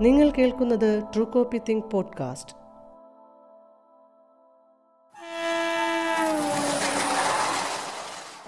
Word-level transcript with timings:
നിങ്ങൾ 0.00 0.30
കേൾക്കുന്നത് 0.30 1.02
true 1.14 1.24
copy 1.24 1.60
think 1.68 1.90
podcast 1.90 2.56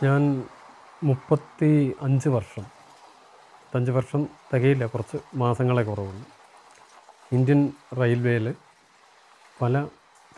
ഞാൻ 0.04 0.44
മുപ്പത്തി 1.04 1.94
അഞ്ച് 2.02 2.28
വർഷം 2.28 2.62
അഞ്ച് 3.74 3.90
വർഷം 3.90 4.26
തികയില്ല 4.54 4.86
കുറച്ച് 4.86 5.16
മാസങ്ങളെ 5.34 5.82
കുറവുള്ളൂ. 5.82 6.26
ഇന്ത്യൻ 7.32 7.72
റെയിൽവേയിൽ 8.00 8.54
പല 9.62 9.86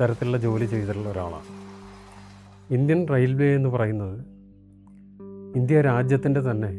തരത്തിലുള്ള 0.00 0.38
ജോലി 0.38 0.66
ചെയ്തിട്ടുള്ള 0.66 1.09
ഒരാളാണ്. 1.09 1.45
ഇന്ത്യൻ 2.75 3.06
റെയിൽവേ 3.09 3.54
എന്ന് 3.54 3.68
പറയുന്നത് 3.68 4.20
ഇന്ത്യ 5.56 5.80
രാജ്യത്തിന്റെ 5.80 6.40
തന്നെ 6.40 6.70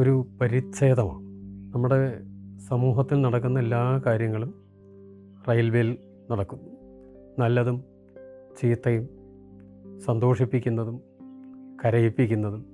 ഒരു 0.00 0.26
പരിച്ഛേദമാണ്. 0.40 1.26
നമ്മുടെ 1.74 2.35
സമൂഹത്തിൽ 2.68 3.20
നടക്കുന്ന 3.20 3.58
എല്ലാ 3.58 4.02
കാര്യങ്ങളും 4.06 4.54
റെയിൽവേയിൽ 5.48 5.98
നടക്കുന്നു 6.30 6.70
നല്ലതും 7.38 7.84
ചീത്തയും 8.60 9.08
സന്തോഷിപ്പിക്കുന്നതും 9.98 11.00
കരയിപ്പിക്കുന്നതും 11.84 12.66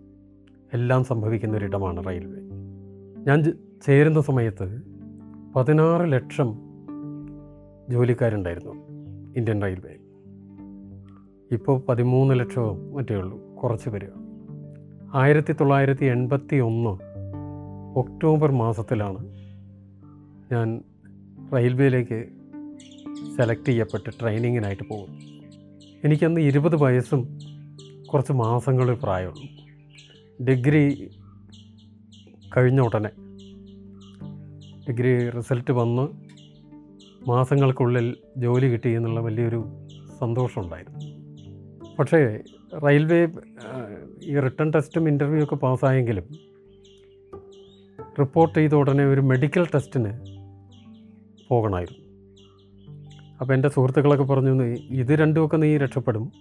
എല്ലാം 0.73 1.05
സംഭവിക്കുന്ന 1.05 1.57
ഒരിടമാണ് 1.57 2.07
റെയിൽവേ. 2.07 2.41
ഞാൻ 3.27 3.39
ചേരുന്ന 3.87 4.21
സമയത്ത് 4.21 4.67
പതിനാറ് 5.57 6.13
ലക്ഷം 6.13 6.49
ജോലിക്കാരുണ്ടായിരുന്നു 7.91 8.75
ഇന്ത്യൻ 9.37 9.63
റെയിൽവേ 9.63 9.95
ഇപ്പോൾ 11.51 11.83
പതിമൂന്ന് 11.89 12.41
ലക്ഷമോ 12.41 12.93
മറ്റേ 12.93 13.15
ഉള്ളൂ 13.17 13.55
കുറച്ച് 13.55 13.89
വരിക 13.89 14.13
ആയിരത്തി 15.15 15.53
തൊള്ളായിരത്തി 15.53 16.05
എൺപത്തി 16.05 16.57
ഒന്ന് 16.57 16.93
ഒക്ടോബർ 17.99 18.53
മാസത്തിലാണ് 18.53 19.32
ഞാൻ 20.53 20.83
റെയിൽവേയിലേക്ക് 21.55 22.29
സെലക്ട് 23.37 23.65
ചെയ്യപ്പെട്ട് 23.65 24.11
ട്രെയിനിങ്ങിനായിട്ട് 24.21 24.83
പോകും. 24.83 25.13
എനിക്കന്ന് 26.05 26.41
ഇരുപത് 26.41 26.77
വയസ്സും 26.77 27.39
കുറച്ച് 28.13 28.33
മാസങ്ങൾ 28.33 28.95
പ്രായമുള്ളൂ. 28.95 29.49
ഡിഗ്രി 30.47 31.11
കഴിഞ്ഞ 32.57 32.81
ഉടനെ 32.81 33.11
ഡിഗ്രി 34.89 35.31
റിസൾട്ട് 35.31 35.73
വന്ന് 35.73 36.05
മാസങ്ങൾക്കുള്ളിൽ 37.31 38.17
ജോലി 38.37 38.67
കിട്ടി 38.67 38.91
എന്നുള്ള 38.91 39.21
വലിയൊരു 39.21 39.61
സന്തോഷമുണ്ടായിരുന്നു. 40.21 41.01
പക്ഷേ 41.99 42.41
റെയിൽവേ 42.87 43.21
ഈ 44.25 44.39
റിട്ടേൺ 44.39 44.71
ടെസ്റ്റും 44.71 45.09
ഇന്റർവ്യൂ 45.09 45.45
ഒക്കെ 45.45 45.57
പാസ്സായെങ്കിലും 45.57 46.25
റിപ്പോർട്ട് 48.21 48.59
ചെയ്ത 48.59 48.75
ഉടനെ 48.75 49.05
ഒരു 49.07 49.21
മെഡിക്കൽ 49.21 49.67
ടെസ്റ്റിന് 49.75 50.42
പോകണമായിരുന്നു. 51.53 52.03
അപ്പോൾ 53.41 53.55
എന്റെ 53.55 53.69
സുഹൃത്തുക്കളൊക്കെ 53.69 54.25
പറഞ്ഞു 54.25 54.51
"നീ 54.51 54.77
ഇത് 54.91 55.13
രണ്ടുമൊക്കെ 55.13 55.57
നീ 55.57 55.77
രക്ഷപ്പെടും. 55.77 56.33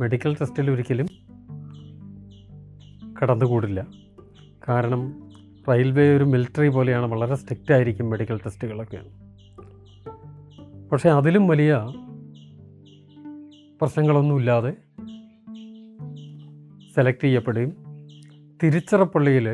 മെഡിക്കൽ 0.00 0.34
ടെസ്റ്റിൽ 0.34 0.70
ഒരിക്കലും 0.70 1.06
കടന്നുകൂടില്ല. 3.22 3.86
കാരണം 4.68 5.30
റെയിൽവേ 5.68 6.16
ഒരു 6.16 6.24
മിലിറ്ററി 6.24 6.68
പോലെയാണ് 6.68 7.06
വളരെ 7.06 7.34
സ്ട്രിക്റ്റ് 7.34 7.74
ആയിരിക്കും 7.74 8.10
മെഡിക്കൽ 8.10 8.36
ടെസ്റ്റുകളൊക്കെ. 8.38 9.00
പക്ഷേ 10.92 11.08
അതിലും 11.08 11.48
വലിയ 11.48 11.72
പ്രശ്നങ്ങളൊന്നുമില്ലാതെ 13.80 14.72
സെലക്ട് 16.94 17.20
ചെയ്യപ്പെടുകയും 17.20 17.72
തിരുച്ചിറപ്പള്ളിയിൽ 18.62 19.48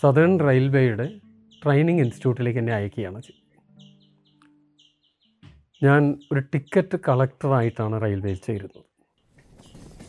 സദേൺ 0.00 0.40
റെയിൽവേയുടെ 0.40 1.27
ട്രെയിനിങ് 1.62 2.02
ഇൻസ്റ്റിറ്റ്യൂട്ടിലേക്ക് 2.04 2.60
എന്നെ 2.62 2.72
അയക്കുകയാണ് 2.78 3.20
ഞാൻ 5.82 6.02
ഒരു 6.32 6.40
ടിക്കറ്റ് 6.52 6.96
കളക്ടറായിട്ടാണ് 7.06 7.96
റെയിൽവേയിൽ 8.04 8.38
ചേരുന്നത്. 8.46 8.84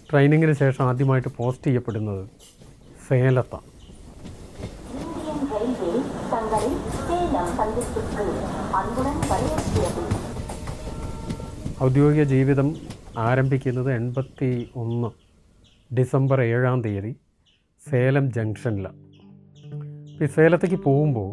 ട്രെയിനിങ്ങിന് 0.09 0.56
ശേഷം 0.62 0.84
ആദ്യമായിട്ട് 0.90 1.32
പോസ്റ്റ് 1.40 1.66
ചെയ്യപ്പെടുന്നത് 1.68 2.24
സേലത്താണ് 3.08 3.68
ഔദ്യോഗിക 11.86 12.24
ജീവിതം 12.34 12.70
ആരംഭിക്കുന്നത് 13.28 13.90
എൺപത്തി 14.00 14.50
ഒന്ന് 14.82 15.09
ഡിസംബർ 15.92 16.40
ഏഴാം 16.42 16.80
തീയതി 16.86 17.12
സേലം 17.82 18.26
ജംഗ്ഷനിലാണ്. 18.38 19.00
ഈ 20.22 20.25
സേലത്തേക്ക് 20.25 20.75
പോകുമ്പോൾ 20.75 21.30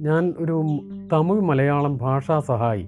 ഞാൻ 0.00 0.34
ഒരു 0.38 0.54
തമിഴ് 1.12 1.40
മലയാളം 1.40 1.98
ഭാഷാ 1.98 2.40
സഹായി 2.40 2.84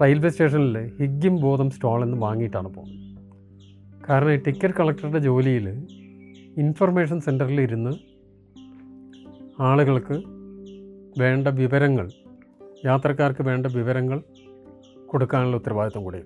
റെയിൽവേ 0.00 0.28
സ്റ്റേഷനിൽ 0.28 0.76
ഹിഗ്ഗിം 1.00 1.40
ബോധം 1.40 1.70
സ്റ്റാളിൽ 1.70 2.04
നിന്ന് 2.04 2.18
വാങ്ങിയിട്ടാണ് 2.18 2.68
പോകുന്നത് 2.74 3.00
കാരണം 4.08 4.32
ഈ 4.32 4.36
ടിക്കറ്റ് 4.36 4.74
കളക്ടറുടെ 4.74 5.18
ജോലിയിൽ 5.18 5.68
ഇൻഫർമേഷൻ 6.58 7.20
സെന്ററിൽ 7.20 7.60
ഇരുന്ന് 7.60 7.92
ആളുകൾക്ക് 9.62 10.16
വേണ്ട 11.18 11.48
വിവരങ്ങൾ 11.48 12.08
യാത്രക്കാർക്ക് 12.84 13.42
വേണ്ട 13.42 13.66
വിവരങ്ങൾ 13.66 14.22
കൊടുക്കാനുള്ള 15.06 15.56
ഉത്തരവാദിത്വം 15.56 16.04
കൂടെ 16.04 16.22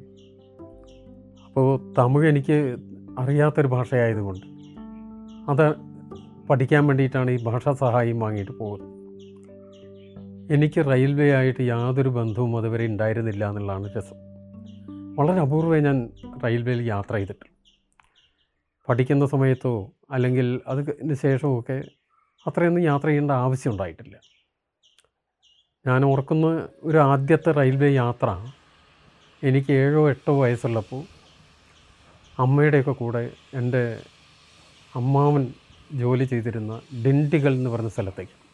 അപ്പോൾ 1.47 1.95
തമിഴ് 1.99 2.27
എനിക്ക് 2.29 2.57
അറിയാത്തൊരു 3.19 3.69
ഭാഷയായതുകൊണ്ട് 3.69 4.47
അത് 5.49 5.88
പഠിക്കാൻ 6.51 6.87
വേണ്ടിയിട്ടാണ് 6.87 7.31
ഈ 7.31 7.45
ഭാഷാ 7.45 7.73
സഹായം 7.73 8.21
വാങ്ങിയിട്ട് 8.21 8.53
പോകുന്നത്. 8.53 8.99
എനിക്ക് 10.53 10.91
റെയിൽവേ 10.91 11.31
ആയിട്ട് 11.31 11.63
യാതൊരു 11.63 12.09
ബന്ധവും 12.09 12.57
അതുവരെ 12.57 12.87
ഉണ്ടായിരുന്നില്ല 12.87 13.49
എന്നുള്ളതാണ് 13.49 13.95
രസം. 13.97 14.17
വളരെ 15.19 15.41
അപൂർവമേ 15.41 15.81
ഞാൻ 15.81 16.09
റെയിൽവേയിൽ 16.45 16.83
യാത്ര 16.83 17.15
ചെയ്തിട്ടുള്ളൂ 17.15 17.59
പഠിക്കുന്ന 18.89 19.27
സമയത്തോ 19.27 19.93
അല്ലെങ്കിൽ 20.11 20.61
അതിന് 20.67 21.15
ശേഷമൊക്കെ 21.15 21.83
അത്രയൊന്നും 22.47 22.83
യാത്ര 22.83 23.07
ചെയ്യേണ്ട 23.07 23.31
ആവശ്യം 23.31 23.73
ഉണ്ടായിട്ടില്ല. 23.73 24.21
ഞാൻ 25.87 26.05
ഓർക്കുന്ന 26.05 26.69
ഒരു 26.83 26.99
ആദ്യത്തെ 26.99 27.53
റെയിൽവേ 27.53 27.91
യാത്ര 27.91 28.53
എനിക്ക് 29.43 29.73
ഏഴോ 29.73 30.11
എട്ടോ 30.11 30.43
വയസ്സുള്ളപ്പോൾ 30.43 31.05
അമ്മയുടെയൊക്കെ 32.39 32.91
കൂടെ 32.91 33.31
എന്റെ 33.55 34.03
അമ്മാവൻ 34.95 35.55
ജോലി 35.93 36.25
ചെയ്തിരുന്ന 36.25 36.81
ഡിണ്ടികൾ 37.07 37.55
എന്ന് 37.55 37.71
പറഞ്ഞ 37.71 37.89
സ്ഥലത്തേക്ക് 37.89 38.49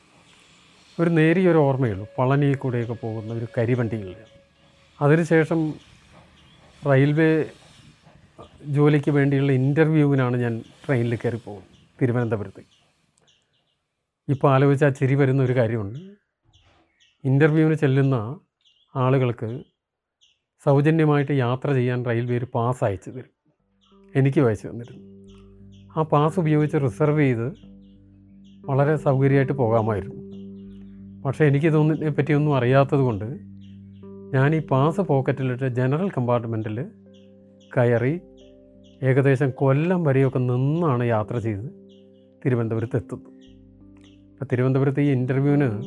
ഒരു 1.03 1.11
നേരിയൊരു 1.11 1.59
ഓർമ്മയുള്ളൂ. 1.59 2.09
പളനി 2.19 2.55
കൂടെയൊക്കെ 2.55 2.93
പോകുന്ന 2.93 3.35
ഒരു 3.35 3.47
കരിവണ്ടിയിൽ. 3.59 4.17
അതിനുശേഷം 5.03 5.75
റെയിൽവേ 6.87 7.45
ജോലിക്ക് 8.67 9.11
വേണ്ടിയുള്ള 9.11 9.53
ഇന്റർവ്യൂവിനാണ് 9.53 10.37
ഞാൻ 10.37 10.63
ട്രെയിനിൽ 10.87 11.17
കയറി 11.17 11.37
പോകുന്നത് 11.37 11.71
തിരുവനന്തപുരത്തേക്ക് 12.03 12.85
ഇപ്പോൾ 14.29 14.55
ആലോചിച്ചാൽ 14.55 14.91
ചിരി 14.91 15.15
വരുന്ന 15.15 15.43
ഒരു 15.43 15.53
കാര്യമുണ്ട്. 15.53 15.99
ഇന്റർവ്യൂവിന് 17.25 17.75
ചെല്ലുന്ന 17.75 18.41
ആളുകൾക്ക് 18.97 19.63
സൗജന്യമായിട്ട് 20.65 21.33
യാത്ര 21.33 21.73
ചെയ്യാൻ 21.73 22.05
റെയിൽവേ 22.05 22.39
ഒരു 22.39 22.47
പാസ് 22.55 22.85
അയച്ചു 22.85 23.11
തരും. 23.11 23.53
എനിക്ക് 24.17 24.41
അയച്ചു 24.41 24.69
തന്നിരുന്നു. 24.69 25.14
ആ 25.97 26.03
പാസ് 26.03 26.41
ഉപയോഗിച്ച് 26.41 26.77
റിസർവ് 26.77 27.21
ചെയ്ത് 27.21 27.53
വളരെ 28.67 28.97
സൗകര്യമായിട്ട് 28.97 29.53
പോകാമായിരുന്നു. 29.53 30.25
പക്ഷേ 31.23 31.45
എനിക്കിതൊന്നിനെ 31.45 32.11
പറ്റിയൊന്നും 32.11 32.57
അറിയാത്തത് 32.57 32.99
കൊണ്ട് 32.99 33.25
ഞാൻ 34.35 34.55
ഈ 34.55 34.67
പാസ് 34.67 35.01
പോക്കറ്റിലിട്ട് 35.01 35.69
ജനറൽ 35.69 36.09
കമ്പാർട്ട്മെന്റിൽ 36.09 36.85
കയറി 37.77 38.21
ഏകദേശം 39.03 39.51
കൊല്ലം 39.51 40.05
വരെയൊക്കെ 40.05 40.39
നിന്നാണ് 40.39 41.05
യാത്ര 41.05 41.39
ചെയ്ത് 41.39 41.91
തിരുവനന്തപുരത്ത് 42.47 42.97
എത്തുന്നത് 42.97 43.33
അപ്പോൾ 44.33 44.45
തിരുവനന്തപുരത്ത് 44.53 45.01
ഈ 45.01 45.11
ഇന്റർവ്യൂവിന് 45.11 45.83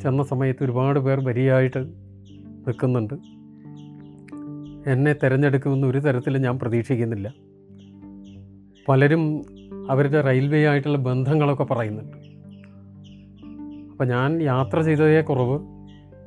ചെന്ന 0.00 0.22
സമയത്ത് 0.22 0.64
ഒരുപാട് 0.64 0.98
പേർ 0.98 1.24
വരിയായിട്ട് 1.24 1.78
നിൽക്കുന്നുണ്ട്. 2.66 3.14
എന്നെ 4.90 5.12
തിരഞ്ഞെടുക്കുമെന്ന് 5.12 5.86
ഒരു 5.86 5.98
തരത്തിലും 5.98 6.42
ഞാൻ 6.42 6.58
പ്രതീക്ഷിക്കുന്നില്ല. 6.58 7.34
പലരും 8.88 9.42
അവരുടെ 9.90 10.20
റെയിൽവേ 10.20 10.66
ആയിട്ടുള്ള 10.66 10.98
ബന്ധങ്ങളൊക്കെ 10.98 11.64
പറയുന്നുണ്ട്. 11.64 12.16
അപ്പം 13.90 14.08
ഞാൻ 14.08 14.42
യാത്ര 14.42 14.80
ചെയ്തതേ 14.80 15.20
കുറവ് 15.20 15.60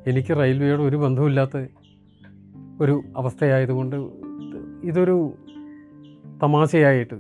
എനിക്ക് 0.08 0.38
റെയിൽവേയോട് 0.38 0.81
ഒരു 0.81 0.96
ബന്ധവുമില്ലാത്ത 0.96 1.66
ഒരു 2.81 3.04
അവസ്ഥയായതുകൊണ്ട് 3.18 3.96
ഇതൊരു 4.84 5.34
തമാശയായിട്ട് 6.44 7.13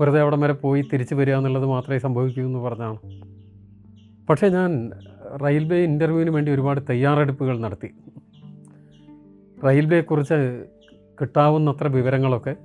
വെറുതെ 0.00 0.20
അവിടെ 0.20 0.36
വരെ 0.36 0.52
പോയി 0.52 0.82
തിരിച്ചു 0.92 1.14
വരിക 1.14 1.34
എന്നുള്ളത് 1.34 1.66
മാത്രമേ 1.66 1.98
സംഭവിക്കൂ 1.98 2.42
എന്ന് 2.42 2.58
പറഞ്ഞാണ്. 2.58 2.98
പക്ഷേ 4.26 4.48
ഞാൻ 4.48 4.90
റെയിൽവേ 5.44 5.78
ഇന്റർവ്യൂവിന് 5.78 6.30
വേണ്ടി 6.30 6.52
ഒരുപാട് 6.52 6.80
തയ്യാറെടുപ്പുകൾ 6.90 7.60
നടത്തി. 7.60 7.90
റെയിൽവേയെക്കുറിച്ച് 9.66 10.64
കിട്ടാവുന്നത്ര 11.20 11.88
വിവരങ്ങളൊക്കെ 11.88 12.56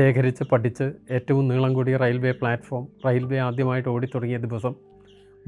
ശേഖരിച്ച് 0.00 0.44
പഠിച്ച് 0.44 0.92
ഏറ്റവും 1.10 1.48
നീളം 1.48 1.74
കൂടിയ 1.74 1.96
റെയിൽവേ 1.96 2.30
പ്ലാറ്റ്ഫോം 2.30 2.88
റെയിൽവേ 3.06 3.38
ആദ്യമായിട്ട് 3.38 3.88
ഓടിത്തുടങ്ങിയ 3.88 4.38
ദിവസം 4.38 4.74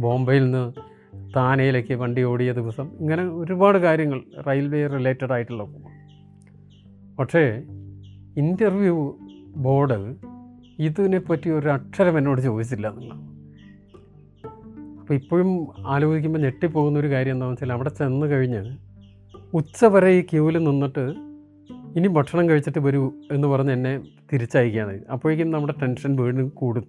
ബോംബെയിൽ 0.01 0.45
നിന്ന് 0.45 0.65
താനയിലേക്ക് 1.37 1.95
വണ്ടി 1.95 2.23
ഓടിയ 2.23 2.53
ദിവസം 2.53 2.87
ഇങ്ങനെ 3.01 3.23
ഒരുപാട് 3.23 3.79
കാര്യങ്ങൾ 3.79 4.21
റെയിൽവേ 4.47 4.87
റിലേറ്റഡ് 4.87 5.33
ആയിട്ടുള്ള 5.33 5.65
പക്ഷേ 7.19 7.43
ഇന്റർവ്യൂ 8.37 8.97
ബോർഡ് 9.57 9.99
ഇതിനെപ്പറ്റി 10.79 11.51
ഒരു 11.51 11.69
അക്ഷരം 11.69 12.19
എന്നോട് 12.19 12.41
ചോദിച്ചില്ല 12.41 12.89
എന്നുള്ളതാണ് 12.89 13.29
അപ്പോൾ 15.01 15.15
ഇപ്പോഴും 15.15 15.51
ആലോചിക്കുമ്പോൾ 15.87 16.39
ഞെട്ടിപ്പോകുന്ന 16.39 16.99
ഒരു 16.99 17.11
കാര്യം 17.11 17.33
എന്താണെന്ന് 17.33 17.55
വെച്ചാൽ 17.55 17.73
അവിടെ 17.73 17.89
ചെന്ന് 17.89 18.27
കഴിഞ്ഞ് 18.27 18.63
ഉച്ച 19.55 19.85
വരെ 19.85 20.11
ഈ 20.11 20.23
ക്യൂവിൽ 20.23 20.59
നിന്നിട്ട് 20.59 21.32
ഇനി 21.97 22.09
ഭക്ഷണം 22.09 22.49
കഴിച്ചിട്ട് 22.49 22.79
വരൂ 22.79 23.13
എന്ന് 23.33 23.49
പറഞ്ഞ് 23.49 23.73
എന്നെ 23.73 24.03
തിരിച്ചയക്കുകയാണ്. 24.33 25.05
അപ്പോഴേക്കും 25.13 25.51
നമ്മുടെ 25.51 25.75
ടെൻഷൻ 25.83 26.17
വീണ്ടും 26.17 26.49
കൂടും. 26.49 26.89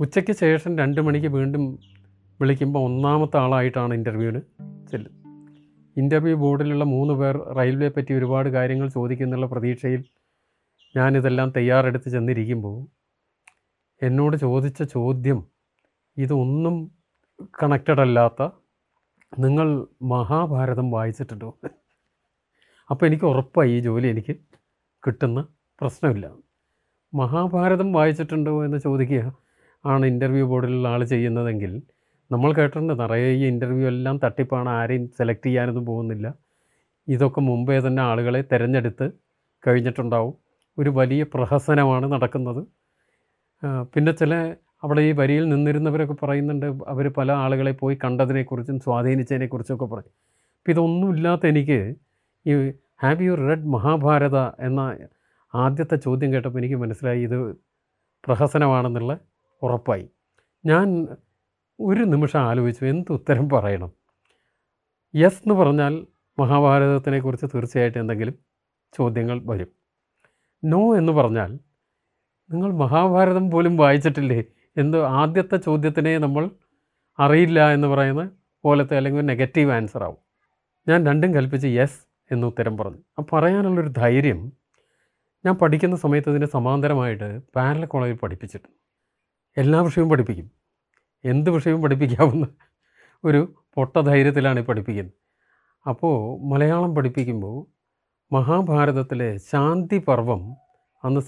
ഉച്ചയ്ക്ക് 0.00 0.32
ശേഷം 0.32 0.78
രണ്ട് 0.78 1.00
മണിക്ക് 1.00 1.26
വീണ്ടും 1.26 1.78
വിളിക്കുമ്പോൾ 2.40 2.80
ഒന്നാമത്തെ 2.80 3.38
ആളായിട്ടാണ് 3.38 3.94
ഇന്റർവ്യൂവിന് 3.94 4.40
ചെല്ലും. 4.90 5.12
ഇന്റർവ്യൂ 5.96 6.36
ബോർഡിലുള്ള 6.36 6.84
മൂന്ന് 6.84 7.14
പേർ 7.14 7.36
റെയിൽവേ 7.36 7.88
പറ്റി 7.88 8.14
ഒരുപാട് 8.14 8.48
കാര്യങ്ങൾ 8.48 8.88
ചോദിക്കുന്നുള്ള 8.88 9.46
പ്രതീക്ഷയിൽ 9.46 10.04
ഞാനിതെല്ലാം 10.96 11.52
തയ്യാറെടുത്ത് 11.56 12.08
ചെന്നിരിക്കുമ്പോൾ 12.10 12.86
എന്നോട് 14.02 14.36
ചോദിച്ച 14.36 14.82
ചോദ്യം 14.82 15.46
ഇതൊന്നും 16.16 16.90
കണക്റ്റഡ് 17.62 18.00
അല്ലാത്ത 18.00 18.48
നിങ്ങൾ 19.38 19.86
മഹാഭാരതം 20.02 20.90
വായിച്ചിട്ടുണ്ടോ? 20.90 21.58
അപ്പോൾ 22.90 23.06
എനിക്ക് 23.06 23.24
ഉറപ്പായി 23.24 23.72
ഈ 23.76 23.80
ജോലി 23.80 24.08
എനിക്ക് 24.14 24.34
കിട്ടുന്ന 25.06 25.40
പ്രശ്നമില്ല. 25.80 26.26
മഹാഭാരതം 27.12 27.88
വായിച്ചിട്ടുണ്ടോ 27.92 28.52
എന്ന് 28.66 28.78
ചോദിക്കുക 28.78 29.22
ആണ് 29.84 30.04
ഇന്റർവ്യൂ 30.06 30.44
ബോർഡിലുള്ള 30.46 30.88
ആൾ 30.88 31.02
ചെയ്യുന്നതെങ്കിൽ 31.04 31.72
നമ്മൾ 32.32 32.50
കേട്ടിട്ടുണ്ട് 32.58 32.92
നിറയെ 33.00 33.28
ഈ 33.40 33.42
ഇന്റർവ്യൂ 33.52 33.86
എല്ലാം 33.88 34.16
തട്ടിപ്പാണ് 34.24 34.70
ആരെയും 34.78 35.04
സെലക്ട് 35.18 35.46
ചെയ്യാനൊന്നും 35.46 35.84
പോകുന്നില്ല. 35.86 36.26
ഇതൊക്കെ 37.08 37.40
മുമ്പേ 37.40 37.76
തന്നെ 37.86 38.02
ആളുകളെ 38.02 38.40
തിരഞ്ഞെടുത്ത് 38.52 39.06
കഴിഞ്ഞിട്ടുണ്ടാവും. 39.66 40.34
ഒരു 40.78 40.90
വലിയ 40.98 41.22
പ്രഹസനമാണ് 41.34 42.06
നടക്കുന്നത്. 42.14 42.62
പിന്നെ 43.94 44.12
ചില 44.12 44.34
അവിടെ 44.82 45.02
ഈ 45.10 45.12
വരിയിൽ 45.20 45.44
നിന്നിരുന്നവരൊക്കെ 45.52 46.16
പറയുന്നുണ്ട് 46.22 46.66
അവർ 46.92 47.06
പല 47.18 47.32
ആളുകളെ 47.44 47.72
പോയി 47.72 47.98
കണ്ടതിനെക്കുറിച്ചും 48.04 48.76
സ്വാധീനിച്ചതിനെക്കുറിച്ചും 48.80 49.74
ഒക്കെ 49.76 49.86
പറയും. 49.94 50.12
അപ്പോൾ 50.58 50.72
ഇതൊന്നുമില്ലാത്ത 50.74 51.46
എനിക്ക് 51.46 51.78
ഈ 52.48 52.72
ഹാവ് 53.02 53.22
യു 53.22 53.32
റെഡ് 53.32 53.66
മഹാഭാരത 53.66 54.38
എന്ന 54.38 54.98
ആദ്യത്തെ 55.54 55.96
ചോദ്യം 55.96 56.32
കേട്ടപ്പോൾ 56.32 56.58
എനിക്ക് 56.58 56.76
മനസ്സിലായി 56.76 57.22
ഇത് 57.22 57.56
പ്രഹസനമാണെന്നുള്ള 58.26 59.18
ഉറപ്പായി. 59.62 60.10
ഞാൻ 60.66 61.08
ഒരു 61.80 62.00
നിമിഷം 62.04 62.40
ആലോചിച്ചു 62.40 62.84
എന്ത് 62.84 63.12
ഉത്തരം 63.12 63.48
പറയണം? 63.48 63.92
യെസ് 65.14 65.38
എന്ന് 65.38 65.54
പറഞ്ഞാൽ 65.54 66.06
മഹാഭാരതത്തിനെക്കുറിച്ച് 66.38 67.46
തീർച്ചയായിട്ടും 67.46 68.00
എന്തെങ്കിലും 68.00 68.34
ചോദ്യങ്ങൾ 68.92 69.40
വരും. 69.44 69.68
നോ 70.64 70.96
എന്ന് 70.96 71.12
പറഞ്ഞാൽ 71.12 71.58
നിങ്ങൾ 72.50 72.72
മഹാഭാരതം 72.72 73.50
പോലും 73.50 73.76
വായിച്ചിട്ടില്ലേ? 73.76 74.44
എന്ത് 74.76 75.02
ആദ്യത്തെ 75.02 75.56
ചോദ്യത്തിനെ 75.56 76.18
നമ്മൾ 76.18 76.50
അറിയില്ല 77.18 77.72
എന്ന് 77.72 77.88
പറയുന്ന 77.88 78.30
പോലത്തെ 78.62 78.96
അല്ലെങ്കിൽ 78.96 79.22
നെഗറ്റീവ് 79.22 79.72
ആൻസർ 79.72 80.02
ആവും. 80.04 80.16
ഞാൻ 80.88 81.06
രണ്ടും 81.06 81.34
കൽപ്പിച്ച് 81.34 81.66
യെസ് 81.66 82.07
എന്ന് 82.30 82.46
ഉത്തരം 82.46 82.76
പറഞ്ഞു. 82.76 83.02
ആ 83.18 83.24
പറയാനുള്ളൊരു 83.32 83.88
ധൈര്യം 83.88 84.52
ഞാൻ 85.44 85.54
പഠിക്കുന്ന 85.54 85.96
സമയത്ത് 85.96 86.30
അതിന് 86.30 86.46
സമാന്തരമായിട്ട് 86.46 87.40
പാരല 87.56 87.84
കോളേജിൽ 87.84 88.16
പഠിപ്പിച്ചിട്ട് 88.16 88.68
എല്ലാ 89.56 89.80
വിഷയവും 89.80 90.10
പഠിപ്പിക്കും. 90.10 90.50
എന്ത് 91.24 91.50
വിഷയവും 91.50 91.82
പഠിപ്പിക്കാവുന്ന 91.82 92.48
ഒരു 93.24 93.54
പൊട്ട 93.74 94.00
ധൈര്യത്തിലാണ് 94.00 94.60
പഠിപ്പിക്കുന്നത്. 94.60 95.14
അപ്പോൾ 95.88 96.16
മലയാളം 96.52 96.94
പഠിപ്പിക്കുമ്പോൾ 96.94 97.78
മഹാഭാരതത്തിലെ 98.34 99.36
ശാന്തി 99.36 99.98
പർവം 100.08 100.56
അന്ന് 101.04 101.20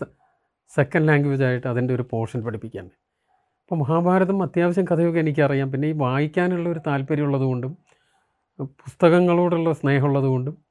സെക്കൻഡ് 0.77 1.09
ലാംഗ്വേജ് 1.09 1.45
ആയിട്ട് 1.45 1.67
അതിന്റെ 1.67 1.95
ഒരു 1.95 2.05
പോർഷൻ 2.11 2.45
പഠിപ്പിക്കാൻ 2.45 2.85
അപ്പോൾ 3.63 3.77
മഹാഭാരതം 3.77 4.43
അത്യാവശ്യം 4.43 4.85
കഥയൊക്കെ 4.85 5.21
എനിക്കറിയാം. 5.21 5.73
പിന്നെ 5.73 5.89
ഈ 5.89 5.93
വായിക്കാനുള്ള 5.93 6.69
ഒരു 6.69 6.81
താല്പര്യമുള്ളതുകൊണ്ടും 6.87 7.79
പുസ്തകങ്ങളോടുള്ള 8.63 9.73
സ്നേഹമുള്ളതുകൊണ്ടും 9.73 10.70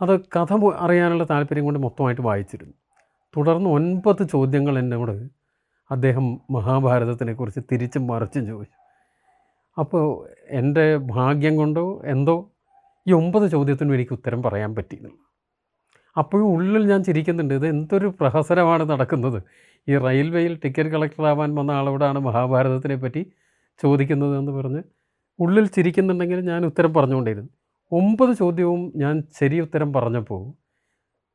അത് 0.00 0.20
കഥ 0.36 0.52
അറിയാനുള്ള 0.76 1.24
താല്പര്യം 1.24 1.64
കൊണ്ട് 1.64 1.80
മൊത്തമായിട്ട് 1.80 2.20
വായിച്ചിരുന്നു. 2.20 2.74
തുടർന്ന് 3.36 3.70
ഒൻപത് 3.70 4.22
ചോദ്യങ്ങൾ 4.28 4.78
എന്നോട് 4.78 5.16
അദ്ദേഹം 5.90 6.40
മഹാഭാരതത്തിനെക്കുറിച്ച് 6.50 7.60
തിരിച്ചും 7.72 8.06
മറിച്ചും 8.06 8.46
ചോദിച്ചു. 8.46 8.76
അപ്പോൾ 9.78 10.04
എന്റെ 10.50 10.96
ഭാഗ്യം 10.96 11.56
കൊണ്ടോ 11.56 12.02
എന്തോ 12.04 12.50
ഈ 13.06 13.12
ഒമ്പത് 13.12 13.50
ചോദ്യത്തിനും 13.50 13.94
എനിക്ക് 13.94 14.12
ഉത്തരം 14.12 14.42
പറയാൻ 14.42 14.74
പറ്റിയിരുന്നു 14.74 15.18
അപ്പോഴും 16.18 16.46
ഉള്ളിൽ 16.54 16.86
ഞാൻ 16.86 17.02
ചിരിക്കുന്നുണ്ട് 17.02 17.54
ഇത് 17.54 17.66
എന്തൊരു 17.66 18.08
പ്രഹസനമാണ് 18.20 18.90
നടക്കുന്നത്. 18.90 19.38
ഈ 19.88 19.96
റെയിൽവേയിൽ 19.98 20.54
ടിക്കറ്റ് 20.64 20.88
കളക്ടറാവാൻ 20.88 21.54
വന്ന 21.54 21.70
ആളോടാണ് 21.70 22.18
മഹാഭാരതത്തിനെ 22.18 22.96
പറ്റി 22.96 23.22
ചോദിക്കുന്നത് 23.82 24.38
എന്ന് 24.38 24.52
പറഞ്ഞ് 24.52 24.82
ഉള്ളിൽ 25.40 25.66
ചിരിക്കുന്നുണ്ടെങ്കിൽ 25.66 26.40
ഞാൻ 26.40 26.66
ഉത്തരം 26.66 26.94
പറഞ്ഞുകൊണ്ടിരുന്നു. 26.94 27.50
ഒമ്പത് 27.92 28.32
ചോദ്യവും 28.40 28.80
ഞാൻ 29.02 29.14
ശരി 29.38 29.56
ഉത്തരം 29.66 29.90
പറഞ്ഞപ്പോൾ 29.96 30.42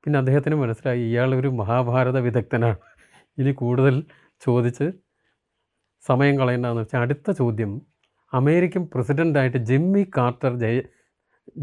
പിന്നെ 0.04 0.18
അദ്ദേഹത്തിന് 0.20 0.56
മനസ്സിലായി 0.56 1.02
ഇയാൾ 1.10 1.30
ഒരു 1.40 1.50
മഹാഭാരത 1.60 2.18
വിദഗ്ധനാണ്. 2.26 2.78
ഇനി 3.38 3.52
കൂടുതൽ 3.62 3.96
ചോദിച്ച് 4.46 4.88
സമയം 6.10 6.36
കളയേണ്ടതെന്ന് 6.40 6.84
വെച്ചാൽ 6.84 7.02
അടുത്ത 7.06 7.32
ചോദ്യം 7.42 7.72
അമേരിക്കൻ 8.34 8.84
പ്രസിഡന്റായിട്ട് 8.94 9.60
ജിമ്മി 9.70 10.04
കാർട്ടർ 10.18 10.54
ജയ 10.64 10.78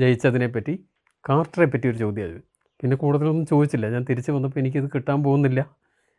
ജയിച്ചതിനെ 0.00 0.48
പറ്റി 0.54 0.74
കാർട്ടറെ 1.28 1.66
പറ്റി 1.72 1.86
ഒരു 1.92 1.98
ചോദ്യമായിരുന്നു. 2.04 2.44
പിന്നെ 2.80 2.96
കൂടുതലൊന്നും 3.02 3.46
ചോദിച്ചില്ല. 3.52 3.86
ഞാൻ 3.94 4.04
തിരിച്ചു 4.10 4.30
വന്നപ്പോൾ 4.36 4.60
എനിക്കിത് 4.62 4.88
കിട്ടാൻ 4.94 5.18
പോകുന്നില്ല. 5.26 5.60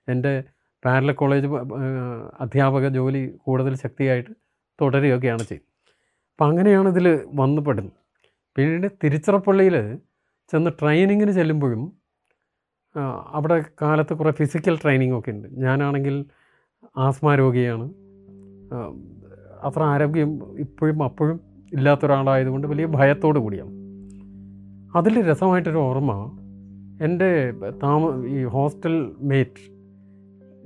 എന്റെ 0.07 0.33
പാരല 0.83 1.11
കോളേജ് 1.21 1.47
അധ്യാപക 2.45 2.85
ജോലി 2.97 3.21
കൂടുതൽ 3.45 3.73
ശക്തിയായിട്ട് 3.85 4.31
തുടരുകയൊക്കെയാണ് 4.79 5.43
ചെയ്യുന്നത് 5.49 5.69
അപ്പം 6.31 6.45
അങ്ങനെയാണ് 6.49 6.89
ഇതിൽ 6.93 7.07
വന്ന് 7.41 7.61
പെടുന്നത് 7.67 7.97
പിന്നീട് 8.55 8.91
തിരുച്ചിറപ്പള്ളിയിൽ 9.03 9.97
ചെന്ന് 10.51 10.71
ട്രെയിനിങ്ങിന് 10.81 11.31
ചെല്ലുമ്പോഴും 11.31 11.93
അവിടെ 13.27 13.63
കാലത്ത് 13.81 14.13
കുറേ 14.13 14.31
ഫിസിക്കൽ 14.31 14.77
ട്രെയിനിങ് 14.83 15.19
ഒക്കെ 15.19 15.31
ഉണ്ട്. 15.31 15.47
ഞാനാണെങ്കിൽ 15.51 16.25
ആസ്മ 16.97 17.35
രോഗിയാണ്. 17.35 17.93
അത്ര 19.63 19.83
ആരോഗ്യം 19.83 20.59
ഇപ്പോഴും 20.59 21.03
അപ്പോഴും 21.03 21.39
ഇല്ലാത്ത 21.73 22.05
ഒരാളായതുകൊണ്ട് 22.05 22.67
വലിയ 22.67 22.85
ഭയത്തോട് 22.85 23.39
കൂടിയാണ്. 23.39 23.71
അതിൽ 24.97 25.31
രസമായിട്ടൊരു 25.31 25.77
ഓർമ്മ 25.77 26.37
എന്റെ 27.03 27.51
താമ 27.83 28.25
ഈ 28.25 28.43
ഹോസ്റ്റൽ 28.43 29.11
മേറ്റ് 29.19 29.63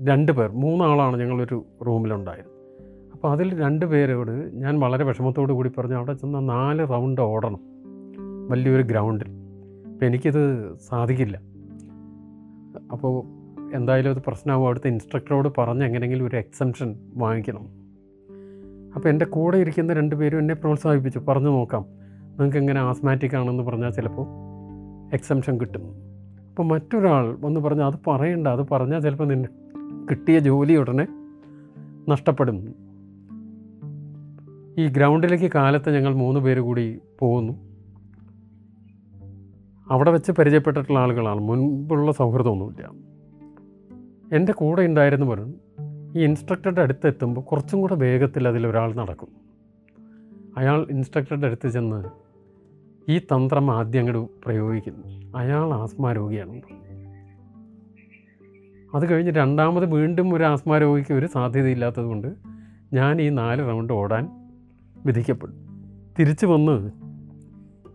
രണ്ട് 0.08 0.32
പേർ 0.32 0.52
മൂന്നാളാണ് 0.52 1.20
ഞങ്ങളൊരു 1.20 1.66
റൂമിലുണ്ടായത്. 1.88 2.52
അപ്പോൾ 3.14 3.32
അതിൽ 3.32 3.60
രണ്ട് 3.60 3.86
പേരോട് 3.86 4.56
ഞാൻ 4.56 4.80
വളരെ 4.80 5.04
വിഷമത്തോടു 5.04 5.54
കൂടി 5.54 5.72
പറഞ്ഞു 5.78 5.96
അവിടെ 5.96 6.14
ചെന്ന് 6.14 6.50
നാല് 6.50 6.90
റൗണ്ട് 6.90 7.22
ഓടണം. 7.22 7.75
വലിയൊരു 8.50 8.84
ഗ്രൗണ്ടിൽ 8.84 9.28
അപ്പോൾ 9.94 10.06
എനിക്കിത് 10.06 10.76
സാധിക്കില്ല. 10.78 11.42
അപ്പോൾ 12.92 13.24
എന്തായാലും 13.76 14.10
അത് 14.10 14.18
പ്രശ്നമാവും. 14.28 14.66
അവിടുത്തെ 14.66 14.88
ഇൻസ്ട്രക്ടറോട് 14.88 15.50
പറഞ്ഞ് 15.58 15.84
എങ്ങനെയെങ്കിലും 15.84 16.28
ഒരു 16.28 16.36
എക്സംഷൻ 16.36 16.96
വാങ്ങിക്കണം. 17.16 17.68
അപ്പോൾ 18.96 19.10
എന്റെ 19.10 19.26
കൂടെ 19.26 19.58
ഇരിക്കുന്ന 19.58 19.94
രണ്ട് 19.94 20.16
പേരും 20.16 20.40
എന്നെ 20.40 20.54
പ്രോത്സാഹിപ്പിച്ചു. 20.54 21.20
പറഞ്ഞു 21.20 21.50
നോക്കാം. 21.50 21.86
നിങ്ങൾക്ക് 22.30 22.58
എങ്ങനെ 22.58 22.80
ആസ്മാറ്റിക് 22.82 23.36
ആണെന്ന് 23.36 23.64
പറഞ്ഞാൽ 23.64 23.90
ചിലപ്പോൾ 23.90 24.28
എക്സംഷൻ 25.14 25.58
കിട്ടും. 25.58 25.82
അപ്പോൾ 26.50 26.64
മറ്റൊരാൾ 26.64 27.38
വന്ന് 27.40 27.60
പറഞ്ഞാൽ 27.60 27.86
അത് 27.86 27.96
പറയണ്ട. 28.08 28.48
അത് 28.48 28.68
പറഞ്ഞാൽ 28.72 29.00
ചിലപ്പോൾ 29.00 29.28
നിന്നെ 29.28 29.50
കിട്ടിയ 30.12 30.40
ജോലി 30.40 30.76
ഉടനെ 30.76 31.08
നഷ്ടപ്പെടും. 32.10 32.76
ഈ 34.78 34.88
ഗ്രൗണ്ടിലേക്ക് 34.88 35.52
കാലത്ത് 35.56 35.96
ഞങ്ങൾ 35.96 36.16
മൂന്ന് 36.16 36.40
പേര് 36.40 36.60
കൂടി 36.60 37.00
പോകുന്നു. 37.20 37.65
അവിടെ 39.92 40.12
വെച്ച് 40.12 40.32
പരിചയപ്പെട്ടിട്ടുള്ള 40.32 41.00
ആളുകളാണ്. 41.00 41.42
മുൻപുള്ള 41.42 42.12
സൗഹൃദമൊന്നുമില്ല. 42.12 42.92
എന്റെ 44.36 44.54
കൂടെ 44.54 44.82
ഉണ്ടായിരുന്നവർ 44.82 45.54
ഈ 46.16 46.24
ഇൻസ്ട്രക്ടറുടെ 46.24 46.82
അടുത്ത് 46.82 47.08
എത്തുമ്പോൾ 47.08 47.42
കുറച്ചും 47.42 47.82
കൂടെ 47.82 47.96
വേഗത്തിൽ 47.96 48.48
അതിലൊരാൾ 48.48 48.94
നടക്കും. 48.94 49.28
അയാൾ 50.58 50.88
ഇൻസ്ട്രക്ടറുടെ 50.92 51.46
അടുത്ത് 51.48 51.70
ചെന്ന് 51.70 52.04
ഈ 53.12 53.20
തന്ത്രം 53.20 53.72
ആദ്യം 53.72 54.06
അങ്ങോട്ട് 54.06 54.34
പ്രയോഗിക്കുന്നു. 54.46 55.38
അയാൾ 55.38 55.74
ആസ്മാ 55.74 56.14
രോഗിയാണ് 56.14 56.62
അത് 58.96 59.10
കഴിഞ്ഞ് 59.10 59.32
രണ്ടാമത് 59.32 59.86
വീണ്ടും 59.86 60.34
ഒരു 60.34 60.44
ആസ്മാ 60.44 60.78
രോഗിക്ക് 60.78 61.14
ഒരു 61.14 61.26
സാധ്യതയില്ലാത്തത് 61.26 62.04
കൊണ്ട് 62.04 62.36
ഞാൻ 62.94 63.22
ഈ 63.22 63.30
നാല് 63.30 63.68
റൗണ്ട് 63.68 63.94
ഓടാൻ 63.94 64.30
വിധിക്കപ്പെടും. 65.06 65.56
തിരിച്ചു 66.20 66.46
വന്ന് 66.46 67.05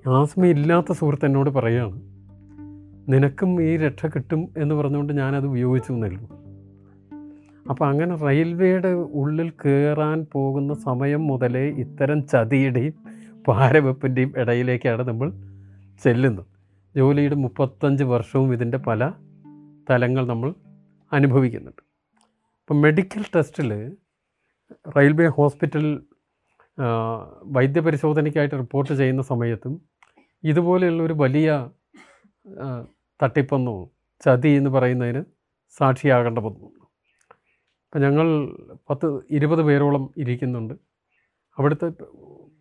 ആസ്മയില്ലാത്ത 0.07 0.93
സുഹൃത്ത് 0.93 1.27
എന്നോട് 1.27 1.51
പറയുകയാണ് 1.51 2.03
നിനക്കും 3.13 3.63
ഈ 3.63 3.77
രക്ഷ 3.77 4.07
കിട്ടും 4.07 4.49
എന്ന് 4.57 4.75
പറഞ്ഞുകൊണ്ട് 4.75 5.13
ഞാനത് 5.13 5.47
ഉപയോഗിച്ചു 5.47 5.93
എന്നല്ലോ 5.93 6.41
അപ്പോൾ 7.71 7.85
അങ്ങനെ 7.85 8.17
റെയിൽവേയുടെ 8.17 8.89
ഉള്ളിൽ 8.89 9.51
കയറാൻ 9.51 10.27
പോകുന്ന 10.33 10.75
സമയം 10.75 11.27
മുതലേ 11.27 11.69
ഇത്തരം 11.69 12.27
ചതിയുടെയും 12.27 12.93
പാരവെപ്പിന്റെയും 13.49 14.33
ഇടയിലേക്കാണ് 14.37 15.09
നമ്മൾ 15.09 15.33
ചെല്ലുന്നത്. 16.05 16.45
ജോലിയുടെ 16.97 17.35
മുപ്പത്തഞ്ച് 17.35 18.05
വർഷവും 18.05 18.53
ഇതിന്റെ 18.53 18.79
പല 18.79 19.13
തലങ്ങൾ 19.91 20.27
നമ്മൾ 20.27 20.55
അനുഭവിക്കുന്നുണ്ട്. 21.13 21.83
അപ്പം 22.61 22.81
മെഡിക്കൽ 22.81 23.25
ടെസ്റ്റിൽ 23.37 23.93
റെയിൽവേ 24.97 25.27
ഹോസ്പിറ്റൽ 25.27 26.01
വൈദ്യപരിശോധനയ്ക്കായിട്ട് 27.43 28.55
റിപ്പോർട്ട് 28.55 28.93
ചെയ്യുന്ന 28.93 29.23
സമയത്തും 29.23 29.83
ഇതുപോലെയുള്ള 30.45 31.03
ഒരു 31.03 31.13
വലിയ 31.13 31.71
തട്ടിപ്പെന്നോ 33.23 33.91
ചതി 34.25 34.49
എന്ന് 34.49 34.71
പറയുന്നതിന് 34.71 35.25
സാക്ഷിയാകേണ്ട 35.79 36.39
പോകുന്നു 36.39 36.69
അപ്പം 37.85 38.01
ഞങ്ങൾ 38.01 38.27
പത്ത് 38.91 39.21
ഇരുപത് 39.31 39.63
പേരോളം 39.63 40.11
ഇരിക്കുന്നുണ്ട്. 40.17 40.75
അവിടുത്തെ 41.59 41.93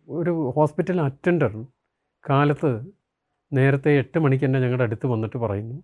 ഒരു 0.08 0.52
ഹോസ്പിറ്റൽ 0.56 1.00
അറ്റൻഡർ 1.00 1.64
കാലത്ത് 2.30 2.86
നേരത്തെ 3.52 3.90
എട്ട് 3.98 4.18
മണിക്ക് 4.18 4.44
തന്നെ 4.44 4.60
ഞങ്ങളുടെ 4.60 4.84
അടുത്ത് 4.84 5.06
വന്നിട്ട് 5.06 5.36
പറയുന്നു 5.36 5.82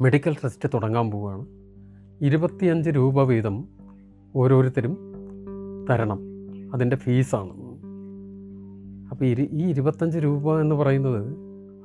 മെഡിക്കൽ 0.00 0.34
ട്രസ്റ്റ് 0.34 0.68
തുടങ്ങാൻ 0.74 1.10
പോവുകയാണ് 1.10 1.46
ഇരുപത്തിയഞ്ച് 2.24 2.90
രൂപ 2.90 3.22
വീതം 3.22 3.68
ഓരോരുത്തരും 4.36 4.98
തരണം. 5.90 6.31
അതിന്റെ 6.72 6.96
ഫീസാണ്. 6.96 7.54
അപ്പോൾ 9.10 9.24
ഇരു 9.24 9.42
ഈ 9.42 9.64
ഇരുപത്തഞ്ച് 9.70 10.18
രൂപ 10.18 10.60
എന്ന് 10.60 10.74
പറയുന്നത് 10.74 11.36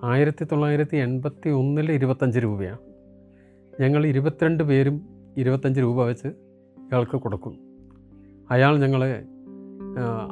ആയിരത്തി 0.03 0.43
തൊള്ളായിരത്തി 0.43 0.97
എൺപത്തി 0.97 1.49
ഒന്നിൽ 1.49 1.91
ഇരുപത്തഞ്ച് 1.91 2.39
രൂപയാണ്. 2.39 2.77
ഞങ്ങൾ 3.81 4.05
ഇരുപത്തിരണ്ട് 4.05 4.63
പേരും 4.63 5.01
ഇരുപത്തഞ്ച് 5.37 5.79
രൂപ 5.79 6.03
വെച്ച് 6.03 6.27
ഇയാൾക്ക് 6.27 7.17
കൊടുക്കും. 7.17 7.59
അയാൾ 8.51 8.79
ഞങ്ങളെ 8.79 9.23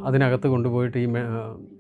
അതിനകത്ത് 0.05 0.47
കൊണ്ടുപോയിട്ട് 0.47 0.97
ഈ 0.97 1.07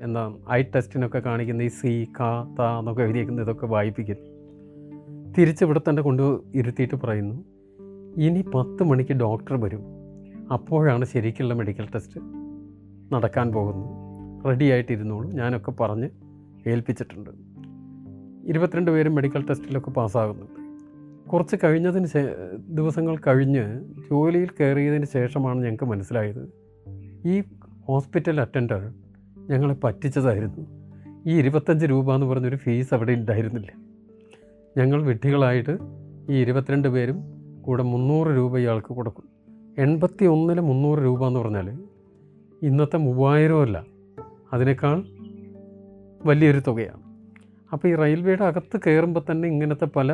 എന്താ 0.01 0.37
ഐ 0.51 0.61
ടെസ്റ്റിനൊക്കെ 0.61 1.19
കാണിക്കുന്ന 1.19 1.61
ഈ 1.61 1.67
സി 1.67 2.07
കാ 2.19 2.55
ത 2.59 2.61
എന്നൊക്കെ 2.61 3.01
എഴുതിയിരിക്കുന്ന 3.01 3.41
ഇതൊക്കെ 3.41 3.65
വായിപ്പിക്കും. 3.65 4.17
തിരിച്ച് 5.37 5.65
ഇവിടെ 5.65 5.81
തന്നെ 5.89 6.01
കൊണ്ട് 6.01 6.39
ഇരുത്തിയിട്ട് 6.55 6.95
പറയുന്നു 6.95 7.35
ഇനി 8.21 8.41
പത്ത് 8.55 8.83
മണിക്ക് 8.83 9.13
ഡോക്ടർ 9.13 9.61
വരും. 9.61 9.83
അപ്പോഴാണ് 10.53 11.05
ശരിക്കുള്ള 11.05 11.53
മെഡിക്കൽ 11.53 11.87
ടെസ്റ്റ്. 11.95 12.44
നടക്കാൻ 13.13 13.51
പോകുന്നത് 13.51 14.05
റെഡി 14.45 14.65
ആയിട്ടിരുന്നോളൂ 14.65 15.31
ഞാനൊക്കെ 15.31 15.71
പറഞ്ഞ് 15.71 16.09
ഏൽപ്പിച്ചിട്ടുണ്ട്. 16.67 17.29
ഇരുപത്തിരണ്ട് 18.45 18.91
പേരും 18.91 19.15
മെഡിക്കൽ 19.15 19.45
ടെസ്റ്റിലൊക്കെ 19.49 19.91
പാസ്സാകുന്നുണ്ട്. 19.91 20.65
കുറച്ച് 21.29 21.55
കഴിഞ്ഞതിന് 21.63 22.05
ശേ 22.05 22.35
ദിവസങ്ങൾ 22.69 23.17
കഴിഞ്ഞ് 23.27 23.79
ജോലിയിൽ 24.11 24.49
കയറിയതിന് 24.59 25.05
ശേഷമാണ് 25.05 25.59
ഞങ്ങൾക്ക് 25.59 25.83
മനസ്സിലായത്. 25.83 26.53
ഈ 27.25 27.43
ഹോസ്പിറ്റൽ 27.85 28.41
അറ്റൻഡർ 28.41 28.93
ഞങ്ങളെ 29.49 29.75
പറ്റിച്ചതായിരുന്നു. 29.83 30.65
ഈ 31.27 31.37
ഇരുപത്തഞ്ച് 31.37 31.85
രൂപ 31.85 32.13
എന്ന് 32.13 32.27
പറഞ്ഞൊരു 32.27 32.55
ഫീസ് 32.55 32.93
അവിടെ 32.93 33.11
ഉണ്ടായിരുന്നില്ല. 33.11 33.71
ഞങ്ങൾ 34.77 35.03
വിഡ്ഢികളായിട്ട് 35.03 35.77
ഈ 36.29 36.33
ഇരുപത്തിരണ്ട് 36.33 36.87
പേരും 36.87 37.19
കൂടെ 37.61 37.83
മുന്നൂറ് 37.83 38.27
രൂപ 38.27 38.57
ഇയാൾക്ക് 38.57 38.87
കൊടുക്കും. 38.87 39.23
എൺപത്തി 39.77 40.25
ഒന്നിന് 40.25 40.61
മുന്നൂറ് 40.61 40.99
രൂപ 40.99 41.27
എന്ന് 41.27 41.39
പറഞ്ഞാൽ 41.39 41.79
ഇന്നത്തെ 42.63 42.97
മൂവായിരം 42.97 43.61
അല്ല. 43.61 43.83
അതിനേക്കാൾ 44.53 45.05
വലിയൊരു 46.25 46.59
തുകയാണ്. 46.59 47.03
അപ്പോൾ 47.73 47.87
ഈ 47.87 47.95
റെയിൽവേയുടെ 47.95 48.43
അകത്ത് 48.43 48.79
കയറുമ്പോൾ 48.87 49.19
തന്നെ 49.31 49.47
ഇങ്ങനത്തെ 49.47 49.85
പല 49.85 50.13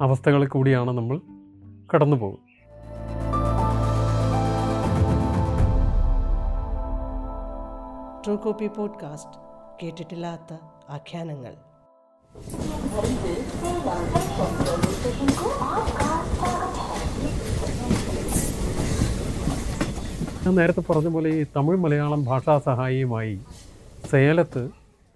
അവസ്ഥകളിൽ 0.00 0.48
കൂടിയാണ് 0.48 0.90
നമ്മൾ 0.90 1.20
കടന്നു 1.94 2.16
പോകുന്നത്. 2.16 2.52
ട്രൂ 8.26 8.36
കോപ്പി 8.36 8.66
പോഡ്കാസ്റ്റ് 8.66 9.40
കേട്ടിട്ടില്ലാത്ത 9.82 10.58
ആഖ്യാനങ്ങൾ. 10.90 11.54
ഞാൻ 20.44 20.54
നേരത്തെ 20.54 20.82
പറഞ്ഞ 20.88 21.08
പോലെ 21.14 21.28
ഈ 21.38 21.44
തമിഴ് 21.56 21.76
മലയാളം 21.82 22.24
ഭാഷാ 22.24 22.58
സഹായിയുമായി 22.58 23.34
സേലത്ത് 24.10 24.62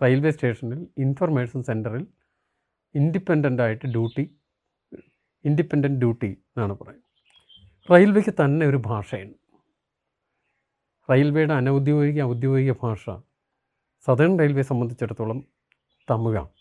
റെയിൽവേ 0.02 0.30
സ്റ്റേഷനിൽ 0.30 0.86
ഇൻഫർമേഷൻ 1.04 1.62
സെന്ററിൽ 1.62 2.04
ഇൻഡിപെൻഡന്റ് 2.94 3.62
ആയിട്ട് 3.62 3.86
ഡ്യൂട്ടി 3.94 4.24
ഇൻഡിപെൻഡന്റ് 5.44 5.98
ഡ്യൂട്ടി 6.02 6.26
എന്നാണ് 6.26 6.74
പറയുന്നത്. 6.80 7.02
റെയിൽവേക്ക് 7.90 8.34
തന്നെ 8.40 8.66
ഒരു 8.66 8.76
ഭാഷയുണ്ട് 8.86 9.38
റെയിൽവേയുടെ 11.10 11.54
അനൗദ്യോഗിക 11.54 12.22
ഔദ്യോഗിക 12.22 12.74
ഭാഷ 12.82 13.04
സദേൺ 14.06 14.38
റെയിൽവേ 14.38 14.62
സംബന്ധിച്ചിടത്തോളം 14.70 15.40
തമിഴാണ്. 16.10 16.52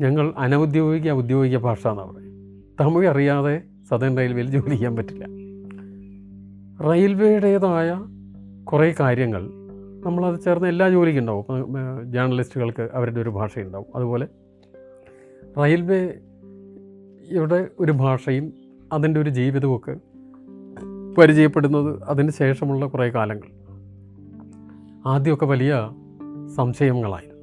ഞങ്ങൾ 0.00 0.34
അനൗദ്യോഗിക 0.46 1.10
ഔദ്യോഗിക 1.20 1.60
ഭാഷ 1.68 1.86
എന്നാണ് 1.86 2.12
പറയുന്നത്. 2.14 2.76
തമിഴ് 2.82 3.08
അറിയാതെ 3.14 3.56
സദേൺ 3.90 4.16
റെയിൽവേയിൽ 4.20 4.50
ജോലി 4.56 4.74
ചെയ്യാൻ 4.76 4.96
പറ്റില്ല. 4.96 5.43
റെയിൽവേയുടേതായ 6.82 8.00
കുറേ 8.64 8.94
കാര്യങ്ങൾ 9.00 9.50
നമ്മളത് 10.04 10.40
ചേർന്ന് 10.40 10.68
എല്ലാ 10.68 10.90
ജോലിക്കും 10.90 11.20
ഉണ്ടാവും. 11.20 11.44
ജേർണലിസ്റ്റുകൾക്ക് 12.12 12.88
അവരുടെ 12.92 13.20
ഒരു 13.20 13.30
ഭാഷയുണ്ടാവും. 13.30 13.86
അതുപോലെ 13.96 14.28
റെയിൽവേ 15.58 16.12
ഇവിടെ 17.30 17.68
ഒരു 17.80 17.92
ഭാഷയും 17.92 18.52
അതിന്റെ 18.92 19.20
ഒരു 19.20 19.30
ജീവിതവുമൊക്കെ 19.30 19.96
പരിചയപ്പെടുന്നത് 21.18 22.02
അതിന് 22.02 22.30
ശേഷമുള്ള 22.30 22.86
കുറേ 22.86 23.10
കാലങ്ങൾ. 23.10 23.48
ആദ്യമൊക്കെ 25.06 25.46
വലിയ 25.46 25.90
സംശയങ്ങളായിരുന്നു 26.56 27.34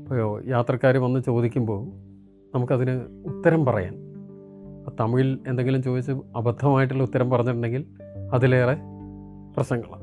ഇപ്പോൾ 0.00 0.48
യാത്രക്കാർ 0.48 0.98
വന്ന് 0.98 1.20
ചോദിക്കുമ്പോൾ 1.20 1.86
നമുക്കതിന് 2.54 3.00
ഉത്തരം 3.26 3.64
പറയാൻ 3.64 3.94
അപ്പോൾ 4.78 4.96
തമിഴിൽ 5.00 5.38
എന്തെങ്കിലും 5.46 5.82
ചോദിച്ച് 5.82 6.12
അബദ്ധമായിട്ടുള്ള 6.36 7.02
ഉത്തരം 7.02 7.30
പറഞ്ഞിട്ടുണ്ടെങ്കിൽ 7.30 7.86
അതിലേറെ 8.32 8.76
പ്രശ്നങ്ങളാണ് 9.56 10.02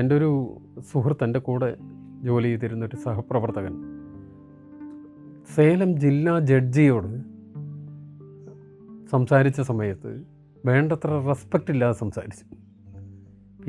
എന്റെ 0.00 0.16
ഒരു 0.16 0.58
സുഹൃത്ത് 0.92 1.24
എന്റെ 1.24 1.40
കൂടെ 1.40 1.76
ജോലി 2.22 2.48
ചെയ്തിരുന്ന 2.48 2.84
ഒരു 2.84 2.96
സഹപ്രവർത്തകൻ 2.96 3.74
സേലം 5.54 6.00
ജില്ലാ 6.00 6.38
ജഡ്ജിയോട് 6.38 7.34
സംസാരിച്ച 9.10 9.60
സമയത്ത് 9.60 10.24
വേണ്ടത്ര 10.66 11.08
റെസ്പെക്റ്റ് 11.08 11.70
ഇല്ലാതെ 11.70 11.92
സംസാരിച്ചു. 11.92 12.44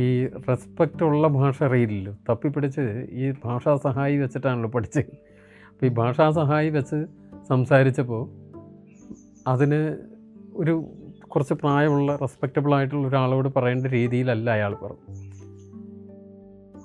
ഈ 0.02 0.28
റെസ്പെക്റ്റ് 0.28 1.04
ഉള്ള 1.04 1.28
ഭാഷ 1.28 1.64
അറിയില്ലല്ലോ. 1.64 2.14
തപ്പിപ്പിടിച്ച് 2.30 3.08
ഈ 3.12 3.34
ഭാഷാ 3.46 3.76
സഹായി 3.76 4.18
വെച്ചിട്ടാണല്ലോ 4.18 4.70
പഠിച്ചത് 4.70 5.04
അപ്പോൾ 5.70 5.86
ഈ 5.86 5.90
ഭാഷാ 5.90 6.32
സഹായി 6.32 6.70
വെച്ച് 6.70 7.06
സംസാരിച്ചപ്പോൾ 7.50 8.30
അതിന് 9.48 9.98
ഒരു 10.54 10.86
കുറച്ച് 11.36 11.54
പ്രായമുള്ള 11.54 12.16
റെസ്പെക്റ്റബിൾ 12.16 12.76
ആയിട്ടുള്ള 12.76 13.08
ഒരാളോട് 13.08 13.50
പറയേണ്ട 13.56 13.88
രീതിയിലല്ല 13.88 14.50
അയാൾ 14.50 14.76
പറഞ്ഞു 14.76 15.16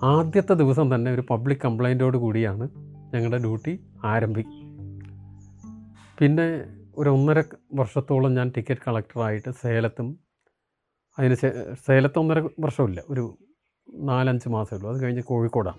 ആദ്യത്തെ 0.03 0.55
ദിവസം 0.55 0.95
തന്നെ 0.95 1.11
ഒരു 1.13 1.25
പബ്ലിക് 1.31 1.63
കംപ്ലൈന്റോട് 1.65 2.17
കൂടിയാണ് 2.17 2.69
ഞങ്ങളുടെ 3.15 3.39
ഡ്യൂട്ടി 3.39 3.81
ആരംഭിക്കും 4.05 4.57
പിന്നെ 6.19 6.65
ഒരു 6.97 7.11
ഒന്നര 7.11 7.45
വർഷത്തോളം 7.75 8.35
ഞാൻ 8.35 8.53
ടിക്കറ്റ് 8.57 8.81
കളക്ടറായിട്ട് 8.89 9.51
സേലത്തും 9.51 10.19
അതിന് 11.19 11.35
സേലത്ത് 11.87 12.19
ഒന്നര 12.19 12.49
വർഷമില്ല 12.61 13.03
ഒരു 13.11 13.39
നാലഞ്ച് 13.95 14.49
മാസമേ 14.49 14.79
ഉള്ളൂ. 14.79 14.93
അത് 14.93 15.03
കഴിഞ്ഞ് 15.03 15.23
കോഴിക്കോടാണ്. 15.23 15.79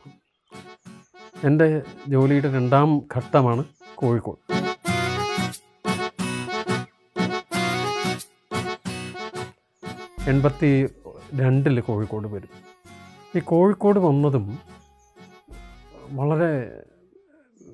എന്റെ 1.43 1.81
ജോലിയുടെ 2.07 2.53
രണ്ടാം 2.53 3.01
ഘട്ടമാണ് 3.15 3.65
കോഴിക്കോട്. 3.95 4.60
എൺപത്തി 10.27 10.89
രണ്ടിൽ 11.35 11.79
കോഴിക്കോട് 11.79 12.27
വരും. 12.27 12.49
ഈ 13.37 13.39
കോഴിക്കോട് 13.39 13.99
വന്നതും 13.99 14.59
വളരെ 16.11 16.83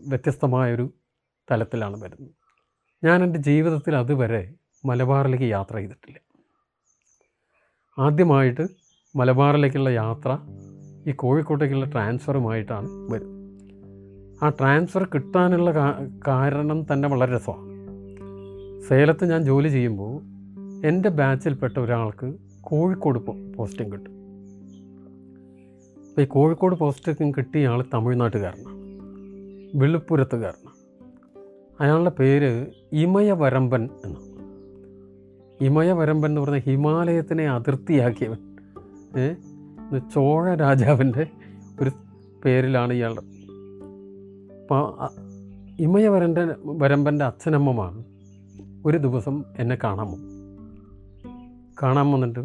വ്യത്യസ്തമായൊരു 0.08 0.94
തലത്തിലാണ് 1.52 2.04
വരുന്നത്. 2.04 2.32
ഞാൻ 3.06 3.24
എന്റെ 3.24 3.40
ജീവിതത്തിൽ 3.40 3.96
അതുവരെ 3.96 4.54
മലബാറിലേക്ക് 4.86 5.46
യാത്ര 5.46 5.76
ചെയ്തിട്ടില്ല. 5.76 6.20
ആദ്യമായിട്ട് 8.00 8.68
മലബാറിലേക്കുള്ള 9.16 9.90
യാത്ര 9.90 10.38
ഈ 11.10 11.12
കോഴിക്കോട്ടേക്കുള്ള 11.12 11.86
ട്രാൻസ്ഫറുമായിട്ടാണ് 11.86 12.88
വരുന്നത്. 13.12 13.38
ആ 14.46 14.50
ട്രാൻസ്ഫർ 14.50 15.04
കിട്ടാനുള്ള 15.04 15.72
കാരണം 16.28 16.86
തന്നെ 16.94 17.10
വളരെ 17.10 17.36
രസമാണ്. 17.36 17.78
സേലത്ത് 18.88 19.30
ഞാൻ 19.30 19.44
ജോലി 19.44 19.70
ചെയ്യുമ്പോൾ 19.70 20.37
എന്റെ 20.86 21.10
ബാച്ചിൽപ്പെട്ട 21.10 21.80
ഒരാൾക്ക് 21.80 22.34
കോഴിക്കോട് 22.62 23.20
പോസ്റ്റിംഗ് 23.58 23.92
കിട്ടും. 23.92 24.12
അപ്പോൾ 26.10 26.22
ഈ 26.22 26.26
കോഴിക്കോട് 26.26 26.76
പോസ്റ്റിംഗ് 26.76 27.34
കിട്ടിയ 27.38 27.68
ആൾ 27.68 27.86
തമിഴ്നാട്ടുകാരനാണ്. 27.94 28.78
വെളുപ്പുരത്തുകാരനാണ്. 29.76 30.78
അയാളുടെ 31.82 32.10
പേര് 32.10 32.66
ഇമയവരമ്പൻ 32.94 33.90
എന്നാണ്. 34.06 34.28
ഇമയവരമ്പൻ 35.64 36.30
എന്ന് 36.30 36.42
പറഞ്ഞാൽ 36.42 36.60
ഹിമാലയത്തിനെ 36.60 37.50
അതിർത്തിയാക്കിയവൻ. 37.50 38.38
ചോഴ 40.14 40.56
രാജാവിന്റെ 40.56 41.28
ഒരു 41.82 41.92
പേരിലാണ് 42.46 42.94
ഇയാളുടെ. 42.94 43.22
അപ്പോൾ 44.62 45.10
ഇമയവരന്റെ 45.80 46.56
വരമ്പന്റെ 46.66 47.26
അച്ഛനമ്മമാണ് 47.26 48.04
ഒരു 48.86 48.98
ദിവസം 48.98 49.44
എന്നെ 49.60 49.78
കാണാൻ 49.84 50.08
വന്നു. 50.08 50.37
കാണാൻ 51.82 52.12
വന്നിട്ട് 52.12 52.40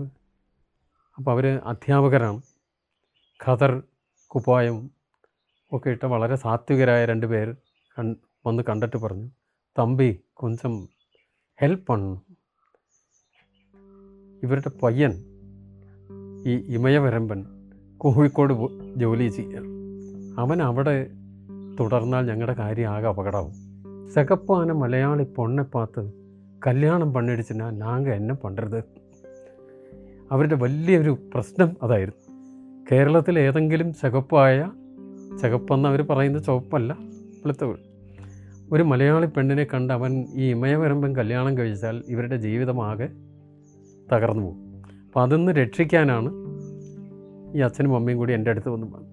അപ്പോൾ 1.18 1.30
അവർ 1.30 1.46
അധ്യാപകരാണ്. 1.64 2.42
ഖദർ 3.46 3.82
കുപ്പായം 4.26 4.90
ഒക്കെ 5.72 5.90
ഇട്ട 5.90 6.04
വളരെ 6.04 6.36
സാത്വികരായ 6.36 7.04
രണ്ട് 7.04 7.26
പേർ 7.26 7.56
വന്ന് 8.46 8.62
കണ്ടിട്ട് 8.68 8.96
പറഞ്ഞു 8.96 9.30
തമ്പി 9.78 10.20
കൊഞ്ചം 10.34 10.88
ഹെൽപ്പ് 11.60 11.86
പണ്ണു. 11.86 12.22
ഇവരുടെ 14.42 14.70
പയ്യൻ 14.82 15.12
ഈ 16.46 16.74
ഇമയവരമ്പൻ 16.74 17.44
കോഴിക്കോട് 17.98 18.54
ജോലി 18.98 19.28
ചെയ്യുകയാണ് 19.28 19.66
അവൻ 20.40 20.62
അവിടെ 20.62 21.10
തുടർന്നാൽ 21.80 22.26
ഞങ്ങളുടെ 22.26 22.54
കാര്യം 22.54 22.90
ആകെ 22.90 23.08
അപകടമാവും. 23.08 23.54
സെകപ്പാന 24.10 24.72
മലയാളി 24.72 25.22
പൊണ്ണെ 25.22 25.62
പാത്ത് 25.62 26.12
കല്യാണം 26.66 27.14
പണിടിച്ചിനാ 27.14 27.70
നാങ്ക 27.70 28.08
എന്നെ 28.08 28.34
പണ്ടരുത്. 28.34 29.01
അവരുടെ 30.32 30.54
വലിയൊരു 30.54 31.18
പ്രശ്നം 31.34 31.76
അതായിരുന്നു. 31.82 32.32
കേരളത്തിൽ 32.92 33.38
ഏതെങ്കിലും 33.38 33.94
ചകപ്പായ 33.94 34.70
ചകപ്പെന്ന് 35.42 35.88
അവർ 35.88 36.02
പറയുന്ന 36.02 36.38
ചുവപ്പല്ല 36.38 36.96
വെളുത്ത 37.46 37.74
ഒരു 38.72 38.82
മലയാളി 38.82 39.26
പെണ്ണിനെ 39.26 39.64
കണ്ട് 39.64 39.92
അവൻ 39.92 40.24
ഈ 40.34 40.50
ഇമയവരമ്പൻ 40.50 41.16
കല്യാണം 41.16 41.58
കഴിച്ചാൽ 41.58 42.02
ഇവരുടെ 42.08 42.36
ജീവിതമാകെ 42.36 43.08
തകർന്നു 44.12 44.42
പോകും. 44.42 44.82
അപ്പം 45.06 45.22
അതൊന്ന് 45.22 45.52
രക്ഷിക്കാനാണ് 45.52 46.32
ഈ 47.56 47.60
അച്ഛനും 47.60 47.96
അമ്മയും 47.96 48.18
കൂടി 48.18 48.32
എന്റെ 48.32 48.50
അടുത്ത് 48.50 48.68
വന്ന് 48.68 48.86
പറഞ്ഞു 48.86 49.08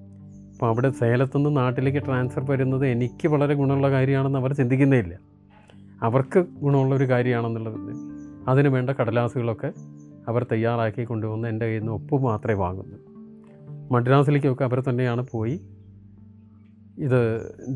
അപ്പോൾ 0.51 0.65
അവിടെ 0.65 0.89
സേലത്തുനിന്ന് 0.89 1.57
നാട്ടിലേക്ക് 1.57 2.05
ട്രാൻസ്ഫർ 2.05 2.51
വരുന്നത് 2.51 2.87
എനിക്ക് 2.87 3.27
വളരെ 3.27 3.53
ഗുണമുള്ള 3.53 3.91
കാര്യമാണെന്ന് 3.91 4.39
അവർ 4.39 4.53
ചിന്തിക്കുന്നേ 4.53 4.97
ഇല്ല. 4.99 5.19
അവർക്ക് 6.03 6.45
ഗുണമുള്ള 6.61 6.95
ഒരു 6.95 7.03
കാര്യമാണെന്നുള്ളത് 7.03 7.75
അതിന് 8.47 8.67
വേണ്ട 8.67 8.89
കടലാസുകളൊക്കെ 8.89 9.73
അവർ 10.27 10.45
തയ്യാറാക്കി 10.51 11.03
കൊണ്ടുവന്ന് 11.03 11.47
എന്റെ 11.47 11.65
കയ്യിൽ 11.65 11.79
നിന്ന് 11.79 11.93
ഒപ്പ് 11.93 12.15
മാത്രമേ 12.23 12.57
വാങ്ങുന്നു. 12.57 12.97
മദ്രാസിലേക്കൊക്കെ 13.91 14.63
അവർ 14.63 14.79
തന്നെയാണ് 14.81 15.27
പോയി 15.31 15.61
ഇത് 16.97 17.21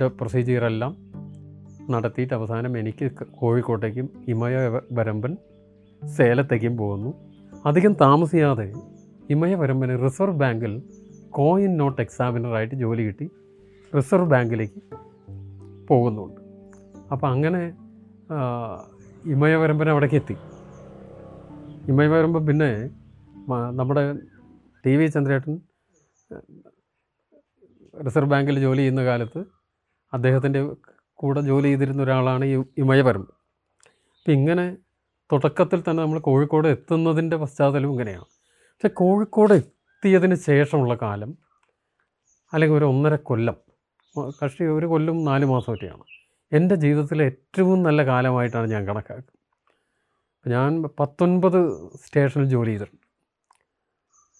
പ്രൊസീജിയറെല്ലാം 0.07 0.97
നടത്തിയിട്ട് 1.91 2.33
അവസാനം 2.33 2.77
എനിക്ക് 2.77 3.11
കോഴിക്കോട്ടേക്കും 3.25 4.09
ഇമയ 4.27 4.55
വരമ്പൻ 4.91 5.37
സേലത്തേക്കും 6.15 6.77
പോകുന്നു. 6.77 7.13
അധികം 7.65 7.93
താമസിയാതെ 7.93 8.73
ഇമയ 9.29 9.55
വരമ്പന് 9.55 10.03
റിസർവ് 10.03 10.35
ബാങ്കിൽ 10.35 10.81
കോയിൻ 11.29 11.77
നോട്ട് 11.77 12.01
എക്സാമിനറായിട്ട് 12.01 12.75
ജോലി 12.75 13.03
കിട്ടി. 13.03 13.29
റിസർവ് 13.97 14.25
ബാങ്കിലേക്ക് 14.25 14.81
പോകുന്നുണ്ട്. 15.87 16.41
അപ്പോൾ 17.11 17.27
അങ്ങനെ 17.27 17.63
ഇമയ 19.25 19.55
വരമ്പൻ 19.55 19.89
അവിടേക്ക് 19.89 20.15
എത്തി. 20.15 20.35
ഇമയവരമ്പൻ 21.83 22.43
പിന്നെ 22.47 22.69
മ- 23.49 23.71
നമ്മുടെ 23.79 24.03
ടി 24.85 24.93
വി 24.97 25.07
ചന്ദ്രേട്ടൻ 25.07 25.53
റിസർവ് 27.99 28.29
ബാങ്കിൽ 28.29 28.59
ജോലി 28.59 28.81
ചെയ്യുന്ന 28.81 29.03
കാലത്ത് 29.05 29.41
അദ്ദേഹത്തിന്റെ 30.13 30.61
കൂടെ 31.19 31.41
ജോലി 31.41 31.67
ചെയ്തിരുന്ന 31.67 32.01
ഒരാളാണ് 32.03 32.45
ഈ 32.45 32.55
ഇമയവരമ്പ് 32.77 33.31
അപ്പം 34.15 34.33
ഇങ്ങനെ 34.33 34.65
തുടക്കത്തിൽ 35.29 35.79
തന്നെ 35.81 36.03
നമ്മൾ 36.03 36.19
കോഴിക്കോട് 36.19 36.67
എത്തുന്നതിന്റെ 36.67 37.37
പശ്ചാത്തലം 37.41 37.91
ഇങ്ങനെയാണ്. 37.91 38.27
പക്ഷെ 38.71 38.89
കോഴിക്കോട് 39.01 39.53
എത്തിയതിന് 39.53 40.35
ശേഷമുള്ള 40.47 40.95
കാലം 41.03 41.31
അല്ലെങ്കിൽ 42.53 42.77
ഒരു 42.77 42.85
ഒന്നര 42.85 43.15
കൊല്ലം 43.29 43.57
കക്ഷി 44.39 44.63
ഒരു 44.77 44.87
കൊല്ലം 44.87 45.17
നാല് 45.23 45.45
മാസം 45.45 45.55
മാസമൊക്കെയാണ് 45.55 46.03
എന്റെ 46.51 46.75
ജീവിതത്തിലെ 46.83 47.23
ഏറ്റവും 47.25 47.79
നല്ല 47.83 48.01
കാലമായിട്ടാണ് 48.05 48.67
ഞാൻ 48.73 48.83
കണക്കാക്കുന്നത്. 48.89 49.39
ഞാൻ 50.45 50.83
പത്തൊൻപത് 50.99 51.59
സ്റ്റേഷനിൽ 51.95 52.45
ജോലി 52.45 52.69
ചെയ്തിട്ടുണ്ട്. 52.69 53.05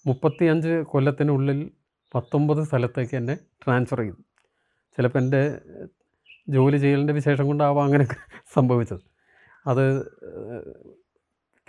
മുപ്പത്തി 0.06 0.44
അഞ്ച് 0.44 0.68
കൊല്ലത്തിനുള്ളിൽ 0.68 1.70
പത്തൊമ്പത് 2.14 2.62
സ്ഥലത്തേക്ക് 2.62 3.14
എന്നെ 3.16 3.34
ട്രാൻസ്ഫർ 3.62 4.00
ചെയ്തു. 4.00 4.16
ചിലപ്പോൾ 4.96 5.18
എന്റെ 5.18 5.60
ജോലി 6.48 6.76
ചെയ്യലിന്റെ 6.76 7.12
വിശേഷം 7.12 7.46
കൊണ്ടാവാം 7.46 7.84
അങ്ങനെ 7.84 8.04
സംഭവിച്ചത്. 8.54 9.04
അത് 9.66 9.84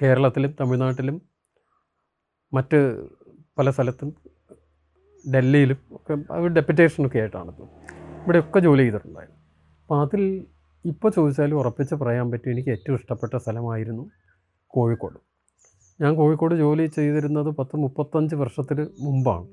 കേരളത്തിലും 0.01 0.55
തമിഴ്നാട്ടിലും 0.59 1.21
മറ്റ് 2.53 2.79
പല 3.57 3.69
സ്ഥലത്തും 3.69 4.09
ഡൽഹിയിലും 5.25 5.79
ഒക്കെ 5.91 6.13
ഡെപ്യൂട്ടേഷനൊക്കെ 6.47 7.19
ആയിട്ടാണ്. 7.19 7.51
ഇവിടെയൊക്കെ 8.23 8.59
ജോലി 8.59 8.81
ചെയ്തിട്ടുണ്ടായിരുന്നു. 8.81 9.41
അപ്പോൾ 9.81 10.05
അതിൽ 10.05 10.45
ഇപ്പോൾ 10.85 11.11
ചോദിച്ചാൽ 11.11 11.53
ഉറപ്പിച്ച് 11.53 11.95
പറയാൻ 11.95 12.31
പറ്റും 12.31 12.51
എനിക്ക് 12.51 12.69
ഏറ്റവും 12.69 12.95
ഇഷ്ടപ്പെട്ട 12.95 13.35
സ്ഥലമായിരുന്നു 13.35 14.24
കോഴിക്കോട്. 14.75 15.19
ഞാൻ 16.01 16.15
കോഴിക്കോട് 16.15 16.55
ജോലി 16.55 16.85
ചെയ്തിരുന്നത് 16.85 17.45
പത്ത് 17.45 17.75
മുപ്പത്തഞ്ച് 17.75 18.35
വർഷത്തിന് 18.35 18.85
മുമ്പാണ്. 18.99 19.47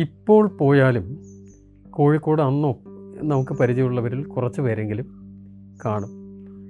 ഇപ്പോൾ 0.00 0.48
പോയാലും 0.48 1.06
കോഴിക്കോട് 1.90 2.42
അന്നോ 2.42 2.72
നമുക്ക് 3.22 3.52
പരിചയമുള്ളവരിൽ 3.52 4.24
കുറച്ച് 4.24 4.60
പേരെങ്കിലും 4.60 5.08
കാണും. 5.84 6.12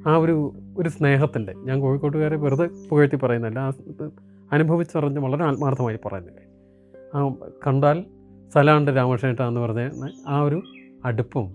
ആ 0.07 0.17
ഒരു 0.17 0.35
ഒരു 0.79 0.89
സ്നേഹത്തിന്റെ 0.89 1.53
ഞാൻ 1.53 1.81
കോഴിക്കോട്ടുകാരെ 1.81 2.37
വെറുതെ 2.37 2.69
പുകഴ്ത്തി 2.89 3.17
പറയുന്നില്ല 3.17 3.59
ആ 3.59 3.73
അനുഭവിച്ചറിഞ്ഞ് 4.53 5.21
വളരെ 5.21 5.45
ആത്മാർത്ഥമായി 5.45 5.99
പറയുന്നില്ല 6.07 6.41
ആ 7.17 7.21
കണ്ടാൽ 7.67 7.99
സലാണ്ട് 8.55 8.91
രാമകൃഷ്ണേട്ട 8.97 9.41
എന്ന് 9.41 9.61
പറഞ്ഞ 9.61 9.83
ആ 10.29 10.43
ഒരു 10.43 10.63
അടുപ്പം 11.05 11.47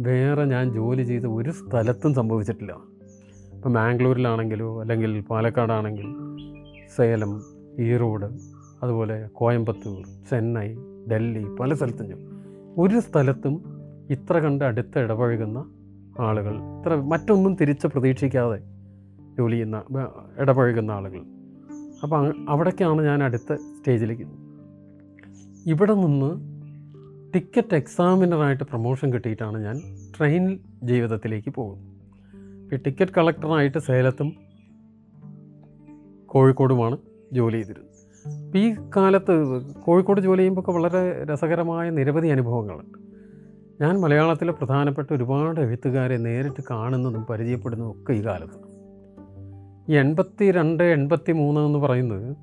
വേറെ 0.00 0.44
ഞാൻ 0.44 0.72
ജോലി 0.72 1.02
ചെയ്ത 1.02 1.26
ഒരു 1.38 1.50
സ്ഥലത്തും 1.50 2.14
സംഭവിച്ചിട്ടില്ല. 2.14 2.76
ഇപ്പം 3.66 3.74
മാംഗ്ലൂരിലാണെങ്കിലോ 3.74 4.80
അല്ലെങ്കിൽ 4.80 5.20
പാലക്കാടാണെങ്കിൽ 5.20 6.08
സേലം 6.96 7.32
ഈറോഡ് 7.78 8.28
അതുപോലെ 8.82 9.28
കോയമ്പത്തൂർ 9.32 9.96
ചെന്നൈ 10.30 10.68
ഡൽഹി 11.10 11.42
പല 11.60 11.74
സ്ഥലത്തും 11.74 12.20
ഒരു 12.78 12.98
സ്ഥലത്തും 13.00 13.54
ഇത്ര 14.10 14.38
കണ്ട് 14.38 14.64
അടുത്ത് 14.64 14.98
ഇടപഴകുന്ന 14.98 15.58
ആളുകൾ 16.18 16.54
ഇത്ര 16.76 16.94
മറ്റൊന്നും 16.94 17.56
തിരിച്ച് 17.60 17.86
പ്രതീക്ഷിക്കാതെ 17.86 18.58
ജോലി 19.38 19.52
ചെയ്യുന്ന 19.52 19.80
ഇടപഴകുന്ന 20.38 20.90
ആളുകൾ. 20.90 21.24
അപ്പോൾ 22.02 22.32
അവിടേക്കാണ് 22.48 23.02
ഞാൻ 23.02 23.24
അടുത്ത 23.24 23.54
സ്റ്റേജിലേക്ക് 23.54 24.28
ഇവിടെ 25.66 25.94
നിന്ന് 25.94 26.30
ടിക്കറ്റ് 27.34 27.74
എക്സാമിനറായിട്ട് 27.74 28.64
പ്രൊമോഷൻ 28.64 29.12
കിട്ടിയിട്ടാണ് 29.12 29.64
ഞാൻ 29.64 29.78
ട്രെയിൻ 30.18 30.58
ജീവിതത്തിലേക്ക് 30.82 31.50
പോകുന്നത്. 31.50 31.95
ഈ 32.72 32.76
ടിക്കറ്റ് 32.76 33.12
കളക്ടറായിട്ട് 33.16 33.78
സേലത്തും 33.78 34.36
കോഴിക്കോടുമാണ് 36.26 36.98
ജോലി 37.32 37.56
ചെയ്തിരുന്നത്. 37.56 37.96
അപ്പോൾ 38.44 38.58
ഈ 38.58 38.76
കാലത്ത് 38.96 39.34
കോഴിക്കോട് 39.80 40.20
ജോലി 40.20 40.38
ചെയ്യുമ്പോൾ 40.38 40.72
വളരെ 40.72 41.24
രസകരമായ 41.24 41.90
നിരവധി 41.90 42.28
അനുഭവങ്ങളുണ്ട്. 42.28 42.98
ഞാൻ 43.80 44.00
മലയാളത്തിലെ 44.00 44.52
പ്രധാനപ്പെട്ട 44.52 45.12
ഒരുപാട് 45.12 45.60
എഴുത്തുകാരെ 45.60 46.16
നേരിട്ട് 46.16 46.62
കാണുന്നതും 46.70 47.24
പരിചയപ്പെടുന്നതും 47.24 47.90
ഒക്കെ 47.90 48.12
ഈ 48.12 48.24
കാലത്ത്. 48.24 48.76
ഈ 49.88 49.96
എൺപത്തി 49.96 50.50
രണ്ട് 50.50 50.84
എൺപത്തി 50.84 51.32
മൂന്ന് 51.32 51.60
എന്ന് 51.60 51.78
പറയുന്നത് 51.78 52.36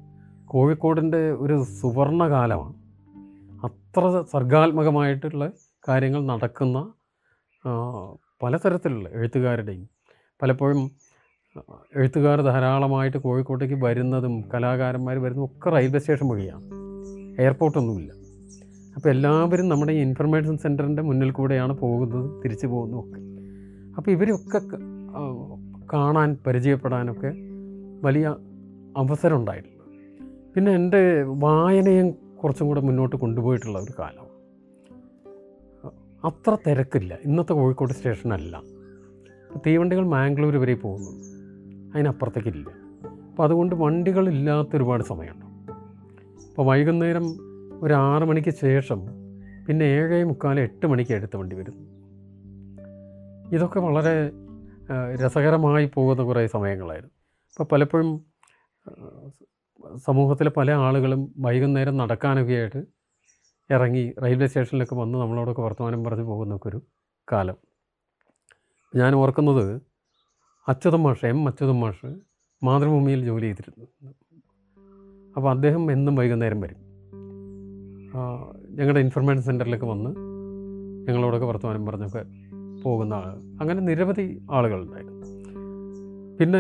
കോഴിക്കോടിന്റെ 0.46 1.32
ഒരു 1.32 1.64
സുവർണ 1.64 2.30
കാലമാണ് 2.30 2.74
അത്ര 3.64 4.24
സർഗാത്മകമായിട്ടുള്ള 4.32 5.52
കാര്യങ്ങൾ 5.90 6.26
നടക്കുന്ന 6.26 6.92
പലതരത്തിലുള്ള 8.44 9.10
എഴുത്തുകാരുടെയും 9.10 9.90
പലപ്പോഴും 10.44 10.92
എഴുത്തുകാർ 11.96 12.42
ധാരാളമായിട്ട് 12.42 13.18
കോഴിക്കോട്ടേക്ക് 13.18 13.74
വരുന്നതും 13.74 14.44
കലാകാരന്മാർ 14.54 15.18
വരുന്നതും 15.18 15.46
ഒക്കെ 15.46 15.70
റെയിൽവേ 15.70 16.00
സ്റ്റേഷൻ 16.00 16.28
വഴിയാണ്. 16.28 16.66
എയർപോർട്ടൊന്നുമില്ല 17.42 18.12
അപ്പോൾ 18.96 19.10
എല്ലാവരും 19.10 19.70
നമ്മുടെ 19.70 19.92
ഈ 19.92 20.00
ഇൻഫർമേഷൻ 20.00 20.58
സെന്ററിന്റെ 20.58 21.02
മുന്നിൽ 21.02 21.32
കൂടെയാണ് 21.32 21.74
പോകുന്നത് 21.74 22.44
തിരിച്ചു 22.44 22.68
പോകുന്നതും 22.68 23.00
ഒക്കെ 23.00 23.20
അപ്പോൾ 23.98 24.12
ഇവരൊക്കെ 24.12 24.60
കാണാൻ 25.94 26.38
പരിചയപ്പെടാനൊക്കെ 26.48 27.32
വലിയ 28.06 28.28
അവസരം 28.98 29.36
ഉണ്ടായിട്ടുണ്ട് 29.36 29.84
പിന്നെ 30.56 30.72
എന്റെ 30.72 31.24
വായനയും 31.24 32.12
കുറച്ചും 32.12 32.68
കൂടെ 32.68 32.82
മുന്നോട്ട് 32.82 33.16
കൊണ്ടുപോയിട്ടുള്ള 33.16 33.80
ഒരു 33.80 33.94
കാലം 34.00 34.28
അത്ര 36.26 36.58
തിരക്കില്ല. 36.68 37.18
ഇന്നത്തെ 37.26 37.54
കോഴിക്കോട് 37.54 37.94
സ്റ്റേഷനല്ല. 37.94 38.62
തീവണ്ടികൾ 39.58 40.06
മാംഗ്ലൂർ 40.06 40.58
വരെ 40.58 40.74
പോകുന്നു. 40.74 41.12
അതിനപ്പുറത്തേക്കില്ല. 41.94 42.70
അപ്പോൾ 43.30 43.44
അതുകൊണ്ട് 43.44 43.76
വണ്ടികളില്ലാത്ത 43.76 44.76
ഒരുപാട് 44.76 45.04
സമയമുണ്ട്. 45.04 45.46
അപ്പോൾ 46.50 46.68
വൈകുന്നേരം 46.68 47.26
ഒരു 47.84 47.94
ആറ് 47.94 48.24
മണിക്ക് 48.24 48.50
ശേഷം 48.50 49.02
പിന്നെ 49.68 49.86
ഏഴേ 49.86 50.24
മുക്കാൽ 50.24 50.60
എട്ട് 50.60 50.88
മണിക്ക് 50.88 51.14
അടുത്ത 51.14 51.38
വണ്ടി 51.38 51.56
വരും. 51.56 51.94
ഇതൊക്കെ 53.54 53.80
വളരെ 53.80 54.32
രസകരമായി 55.26 55.92
പോകുന്ന 55.94 56.24
കുറേ 56.24 56.48
സമയങ്ങളായിരുന്നു. 56.48 57.12
അപ്പോൾ 57.60 57.76
പലപ്പോഴും 57.76 58.26
സമൂഹത്തിലെ 59.96 60.50
പല 60.50 60.72
ആളുകളും 60.72 61.34
വൈകുന്നേരം 61.38 61.98
നടക്കാനൊക്കെ 61.98 62.54
ആയിട്ട് 62.54 62.86
ഇറങ്ങി 63.72 64.14
റെയിൽവേ 64.24 64.48
സ്റ്റേഷനിലൊക്കെ 64.48 64.96
വന്ന് 64.96 65.18
നമ്മളോടൊക്കെ 65.18 65.62
വർത്തമാനം 65.62 66.04
പറഞ്ഞ് 66.04 66.24
പോകുന്നൊക്കെ 66.24 66.70
ഒരു 66.70 66.82
കാലം. 67.32 67.73
ഞാൻ 68.96 69.16
ഓർക്കുന്നത് 69.16 69.82
അച്യുതം 70.68 71.04
മാഷ് 71.04 71.26
എം 71.26 71.48
അച്യുതം 71.48 71.80
മാഷ് 71.80 72.16
മാതൃഭൂമിയിൽ 72.64 73.26
ജോലി 73.26 73.46
ചെയ്തിരുന്നു. 73.46 73.86
അപ്പോൾ 75.36 75.50
അദ്ദേഹം 75.50 75.92
എന്നും 75.92 76.16
വൈകുന്നേരം 76.16 76.62
വരും. 76.62 76.78
ഞങ്ങളുടെ 78.70 79.00
ഇൻഫർമേഷൻ 79.00 79.42
സെന്ററിലൊക്കെ 79.42 79.86
വന്ന് 79.86 80.10
ഞങ്ങളോടൊക്കെ 81.08 81.46
വർത്തമാനം 81.46 81.86
പറഞ്ഞൊക്കെ 81.86 82.26
പോകുന്ന 82.84 83.14
ആൾ. 83.14 83.32
അങ്ങനെ 83.62 83.82
നിരവധി 83.82 84.46
ആളുകളുണ്ടായിരുന്നു 84.52 85.28
പിന്നെ 86.38 86.60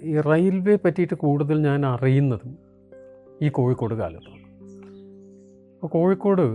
ഈ 0.00 0.20
റെയിൽവേ 0.20 0.78
പറ്റിയിട്ട് 0.84 1.14
കൂടുതൽ 1.14 1.62
ഞാൻ 1.62 1.86
അറിയുന്നതും 1.86 2.58
ഈ 3.42 3.48
കോഴിക്കോട് 3.48 3.94
കാലത്താണ്. 3.94 4.42
അപ്പോൾ 5.74 5.86
കോഴിക്കോട് 5.88 6.46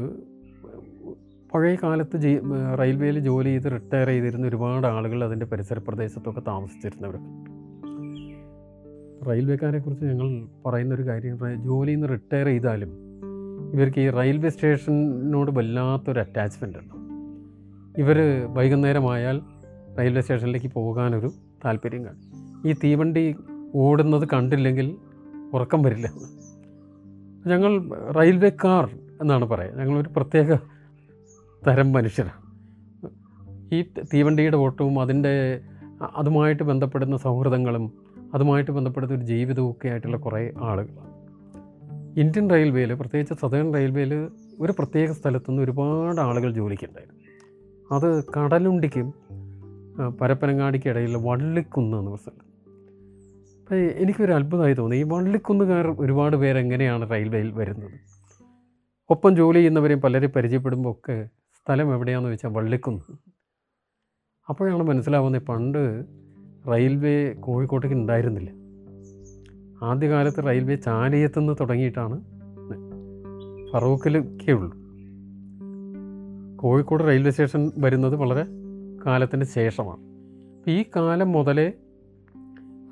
പഴയ 1.54 1.76
കാലത്ത് 1.84 2.18
ജി 2.18 2.40
റെയിൽവേയിൽ 2.80 3.20
ജോലി 3.20 3.50
ചെയ്ത് 3.50 3.64
റിട്ടയർ 3.64 4.08
ചെയ്തിരുന്ന 4.08 4.48
ഒരുപാട് 4.48 4.88
ആളുകൾ 4.88 5.24
അതിന്റെ 5.24 5.46
പരിസര 5.46 5.80
പ്രദേശത്തൊക്കെ 5.88 6.42
താമസിച്ചിരുന്നവരൊക്കെ 6.48 7.54
റെയിൽവേക്കാരെ 9.30 9.80
കുറിച്ച് 9.80 10.06
ഞങ്ങൾ 10.06 10.48
പറയുന്നൊരു 10.66 11.04
കാര്യം 11.04 11.64
ജോലി 11.64 11.92
നിന്ന് 11.92 12.08
റിട്ടയർ 12.10 12.46
ചെയ്താലും 12.46 12.92
ഇവർക്ക് 13.74 14.00
ഈ 14.00 14.10
റെയിൽവേ 14.10 14.50
സ്റ്റേഷനോട് 14.50 15.52
വല്ലാത്തൊരു 15.52 16.20
അറ്റാച്ച്മെന്റ് 16.20 16.78
ഉണ്ട്. 16.78 16.94
ഇവർ 18.02 18.18
വൈകുന്നേരമായാൽ 18.54 19.42
റെയിൽവേ 20.00 20.22
സ്റ്റേഷനിലേക്ക് 20.22 20.68
പോകാനൊരു 20.68 21.32
താല്പര്യം 21.66 22.06
കാണും 22.06 22.70
ഈ 22.70 22.74
തീവണ്ടി 22.74 23.36
ഓടുന്നത് 23.76 24.28
കണ്ടില്ലെങ്കിൽ 24.34 24.96
ഉറക്കം 25.54 25.82
വരില്ല. 25.82 26.12
ഞങ്ങൾ 27.48 27.90
റെയിൽവേ 28.12 28.50
കാർ 28.50 28.90
എന്നാണ് 29.22 29.46
പറയുക. 29.46 29.76
ഞങ്ങളൊരു 29.76 30.10
പ്രത്യേക 30.16 30.58
തരം 31.68 31.92
മനുഷ്യരാണ് 31.92 32.44
ഈ 33.76 33.82
തീവണ്ടിയുടെ 33.82 34.58
ഓട്ടവും 34.58 35.02
അതിന്റെ 35.02 35.62
അതുമായിട്ട് 36.16 36.64
ബന്ധപ്പെടുന്ന 36.64 37.18
സൗഹൃദങ്ങളും 37.18 37.94
അതുമായിട്ട് 38.34 38.72
ബന്ധപ്പെടുന്ന 38.72 39.16
ഒരു 39.16 39.22
ജീവിതവും 39.22 39.72
ഒക്കെ 39.72 39.88
ആയിട്ടുള്ള 39.88 40.18
കുറേ 40.18 40.54
ആളുകൾ 40.62 41.14
ഇന്ത്യൻ 42.18 42.50
റെയിൽവേയിൽ 42.50 42.94
പ്രത്യേകിച്ച് 42.94 43.34
സദേൺ 43.42 43.74
റെയിൽവേയിൽ 43.74 44.30
ഒരു 44.60 44.74
പ്രത്യേക 44.80 45.12
സ്ഥലത്തുനിന്ന് 45.12 45.64
ഒരുപാട് 45.64 46.22
ആളുകൾ 46.22 46.54
ജോലിക്കുണ്ടായിരുന്നു. 46.54 47.24
അത് 47.96 48.24
കടലുണ്ടിക്കും 48.38 49.14
പരപ്പനങ്ങാടിക്കിടയിലെ 50.22 51.20
വള്ളിക്കുന്ന് 51.20 51.98
എന്ന് 51.98 52.18
സ്ഥലം. 52.18 52.46
അപ്പം 53.62 53.78
എനിക്കൊരു 53.78 54.32
അത്ഭുതമായി 54.32 54.74
തോന്നി. 54.74 54.96
ഈ 54.96 55.04
വള്ളിക്കുന്നുകാർ 55.04 55.88
ഒരുപാട് 56.00 56.36
പേരെങ്ങനെയാണ് 56.36 57.12
റെയിൽവേയിൽ 57.12 57.52
വരുന്നത്? 57.52 57.92
ഒപ്പം 59.10 59.36
ജോലി 59.36 59.58
ചെയ്യുന്നവരെയും 59.58 60.02
പലരെ 60.02 60.28
പരിചയപ്പെടുമ്പോൾ 60.28 60.90
ഒക്കെ 60.90 61.30
സ്ഥലം 61.66 61.94
എവിടെയാണെന്ന് 61.94 62.30
വെച്ചാൽ 62.30 62.50
വള്ളിക്കുന്ന്. 62.50 63.02
അപ്പോഴാണ് 64.50 64.84
മനസ്സിലാവുന്നത് 64.84 65.42
പണ്ട് 65.42 66.04
റെയിൽവേ 66.72 67.34
കോഴിക്കോട്ടേക്ക് 67.34 67.96
ഉണ്ടായിരുന്നില്ല 67.96 68.52
ആദ്യകാലത്ത് 69.86 70.46
റെയിൽവേ 70.48 70.76
ചാലിയത്തു 70.76 71.40
നിന്ന് 71.40 71.54
തുടങ്ങിയിട്ടാണ് 71.60 72.22
ഫറൂഖിലൊക്കെ 73.72 74.52
ഉള്ളൂ 74.52 74.78
കോഴിക്കോട് 76.58 77.04
റെയിൽവേ 77.04 77.32
സ്റ്റേഷൻ 77.32 77.72
വരുന്നത് 77.78 78.16
വളരെ 78.16 78.46
കാലത്തിന് 79.06 79.44
ശേഷമാണ്. 79.44 80.04
ഈ 80.70 80.84
കാലം 80.96 81.32
മുതലേ 81.32 81.72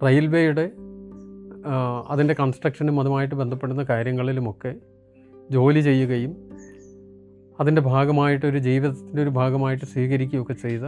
റെയിൽവേയുടെ 0.04 0.72
അതിന്റെ 2.08 2.34
കൺസ്ട്രക്ഷനും 2.40 3.00
അതുമായിട്ട് 3.00 3.36
ബന്ധപ്പെടുന്ന 3.36 3.84
കാര്യങ്ങളിലുമൊക്കെ 3.84 4.76
ജോലി 5.52 5.80
ചെയ്യുകയും 5.80 6.51
അതിന്റെ 7.62 7.82
ഭാഗമായിട്ട് 7.82 8.46
ഒരു 8.46 8.58
ജീവിതത്തിന്റെ 8.58 9.22
ഒരു 9.22 9.30
ഭാഗമായിട്ട് 9.30 9.86
സ്വീകരിക്കുകയൊക്കെ 9.86 10.54
ചെയ്ത 10.54 10.86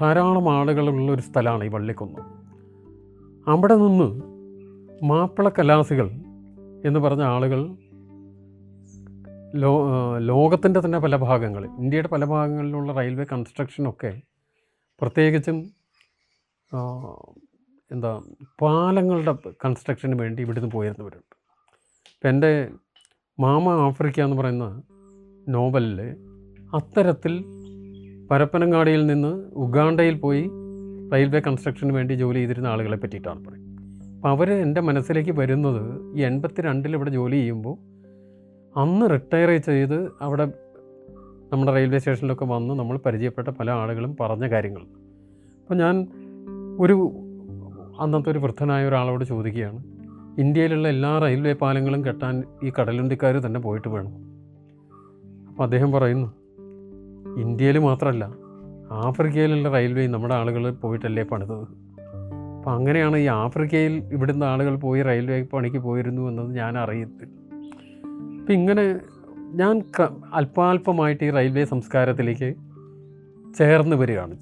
ധാരാളം 0.00 0.52
ആളുകളുള്ള 0.52 1.12
ഒരു 1.12 1.20
സ്ഥലമാണ് 1.20 1.64
ഈ 1.64 1.68
വള്ളിക്കുന്ന്. 1.68 2.22
അവിടെ 3.48 3.74
നിന്ന് 3.74 4.08
മാപ്പിള 5.04 5.48
കലാസികൾ 5.48 6.08
എന്ന് 6.84 7.00
പറഞ്ഞ 7.00 7.22
ആളുകൾ 7.22 7.60
ലോ 9.54 9.72
ലോകത്തിന്റെ 10.18 10.80
തന്നെ 10.80 10.98
പല 10.98 11.16
ഭാഗങ്ങളിൽ 11.16 11.70
ഇന്ത്യയുടെ 11.78 12.08
പല 12.08 12.24
ഭാഗങ്ങളിലുള്ള 12.24 12.92
റെയിൽവേ 12.92 13.26
കൺസ്ട്രക്ഷനൊക്കെ 13.32 14.10
പ്രത്യേകിച്ചും 15.00 15.58
എന്താ 17.90 18.10
പാലങ്ങളുടെ 18.60 19.34
കൺസ്ട്രക്ഷന് 19.64 20.16
വേണ്ടി 20.20 20.42
ഇവിടുന്ന് 20.42 20.70
പോയിരുന്നവരുണ്ട്. 20.70 21.34
ഇപ്പം 22.14 22.28
എന്റെ 22.28 22.52
മാമ 23.40 23.68
ആഫ്രിക്ക 23.86 24.20
എന്ന് 24.20 24.36
പറയുന്ന 24.36 24.66
നോവലിൽ 25.48 26.00
അത്തരത്തിൽ 26.74 27.44
പരപ്പനങ്ങാടിയിൽ 28.30 29.06
നിന്ന് 29.06 29.50
ഉഗാണ്ടയിൽ 29.54 30.18
പോയി 30.18 30.50
റെയിൽവേ 31.12 31.40
കൺസ്ട്രക്ഷന് 31.40 31.92
വേണ്ടി 31.92 32.14
ജോലി 32.14 32.38
ചെയ്തിരുന്ന 32.38 32.66
ആളുകളെ 32.66 32.96
പറ്റിയിട്ടാണ് 32.96 33.44
പറയുന്നത്. 33.44 33.74
അപ്പോൾ 34.16 34.28
അവർ 34.28 34.52
എന്റെ 34.52 34.80
മനസ്സിലേക്ക് 34.80 35.30
വരുന്നത് 35.30 36.12
ഈ 36.18 36.22
എൺപത്തി 36.22 36.62
രണ്ടിൽ 36.62 36.94
ഇവിടെ 36.94 37.10
ജോലി 37.10 37.36
ചെയ്യുമ്പോൾ 37.36 37.76
അന്ന് 38.78 39.10
റിട്ടയർ 39.10 39.56
ചെയ്ത് 39.56 40.08
അവിടെ 40.20 40.52
നമ്മുടെ 41.52 41.72
റെയിൽവേ 41.72 41.98
സ്റ്റേഷനിലൊക്കെ 41.98 42.44
വന്ന് 42.44 42.74
നമ്മൾ 42.74 42.96
പരിചയപ്പെട്ട 43.06 43.48
പല 43.48 43.70
ആളുകളും 43.70 44.16
പറഞ്ഞ 44.20 44.46
കാര്യങ്ങൾ. 44.46 44.82
അപ്പോൾ 45.62 45.74
ഞാൻ 45.74 46.06
ഒരു 46.80 47.12
അന്നത്തെ 48.00 48.30
ഒരു 48.30 48.38
വൃദ്ധനായ 48.38 48.88
ഒരാളോട് 48.88 49.24
ചോദിക്കുകയാണ് 49.24 49.84
ഇന്ത്യയിലുള്ള 50.40 50.88
എല്ലാ 50.88 51.18
റെയിൽവേ 51.18 51.52
പാലങ്ങളും 51.52 52.06
കെട്ടാൻ 52.06 52.42
ഈ 52.62 52.72
കടലുണ്ടിക്കാർ 52.80 53.38
തന്നെ 53.38 53.60
പോയിട്ട് 53.60 53.88
വേണം? 53.88 54.37
അപ്പോൾ 55.58 55.66
അദ്ദേഹം 55.66 55.92
പറയുന്നു 55.92 56.28
ഇന്ത്യയിൽ 57.40 57.78
മാത്രമല്ല 57.78 58.24
ആഫ്രിക്കയിലുള്ള 58.92 59.70
റെയിൽവേ 59.70 60.06
നമ്മുടെ 60.06 60.34
ആളുകൾ 60.34 60.70
പോയിട്ടല്ലേ 60.70 61.22
പണിതത്? 61.22 61.62
അപ്പോൾ 62.56 62.70
അങ്ങനെയാണ് 62.70 63.16
ഈ 63.16 63.26
ആഫ്രിക്കയിൽ 63.26 63.92
ഇവിടുന്ന് 64.12 64.46
ആളുകൾ 64.46 64.76
പോയി 64.76 65.02
റെയിൽവേ 65.02 65.42
പണിക്ക് 65.42 65.76
പോയിരുന്നു 65.76 66.28
എന്നത് 66.28 66.54
ഞാൻ 66.56 66.78
അറിയത്തില്ല 66.78 67.32
അപ്പം 68.40 68.52
ഇങ്ങനെ 68.52 69.00
ഞാൻ 69.52 69.82
അല്പാൽപമായിട്ട് 70.34 71.24
ഈ 71.24 71.30
റെയിൽവേ 71.30 71.64
സംസ്കാരത്തിലേക്ക് 71.64 72.54
ചേർന്ന് 73.58 73.96
വരികയാണ്. 73.96 74.34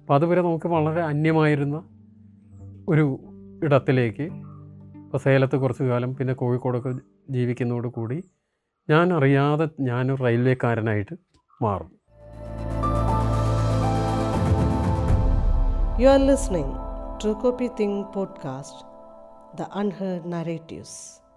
അപ്പം 0.00 0.14
അതുവരെ 0.14 0.42
നമുക്ക് 0.42 0.68
വളരെ 0.68 1.00
അന്യമായിരുന്ന 1.00 1.82
ഒരു 2.88 3.20
ഇടത്തിലേക്ക് 3.64 4.22
ഇപ്പോൾ 4.22 5.18
സേലത്ത് 5.18 5.56
കുറച്ച് 5.56 5.82
കാലം 5.82 6.16
പിന്നെ 6.16 6.34
കോഴിക്കോടൊക്കെ 6.34 6.94
ജീവിക്കുന്നതോട് 7.30 7.88
കൂടി 7.88 8.24
ഞാൻ 8.90 9.08
ഞാനറിയാതെ 9.08 9.68
ഞാനൊരു 9.80 10.22
റെയിൽവേക്കാരനായിട്ട് 10.22 11.16
മാറും. 11.62 11.90
You 16.00 16.08
are 16.08 16.18
listening 16.26 16.74
true 17.22 17.32
copy 17.32 17.70
think 17.80 18.04
podcast 18.16 18.86
the 19.62 19.66
unheard 19.74 20.32
narratives 20.32 21.27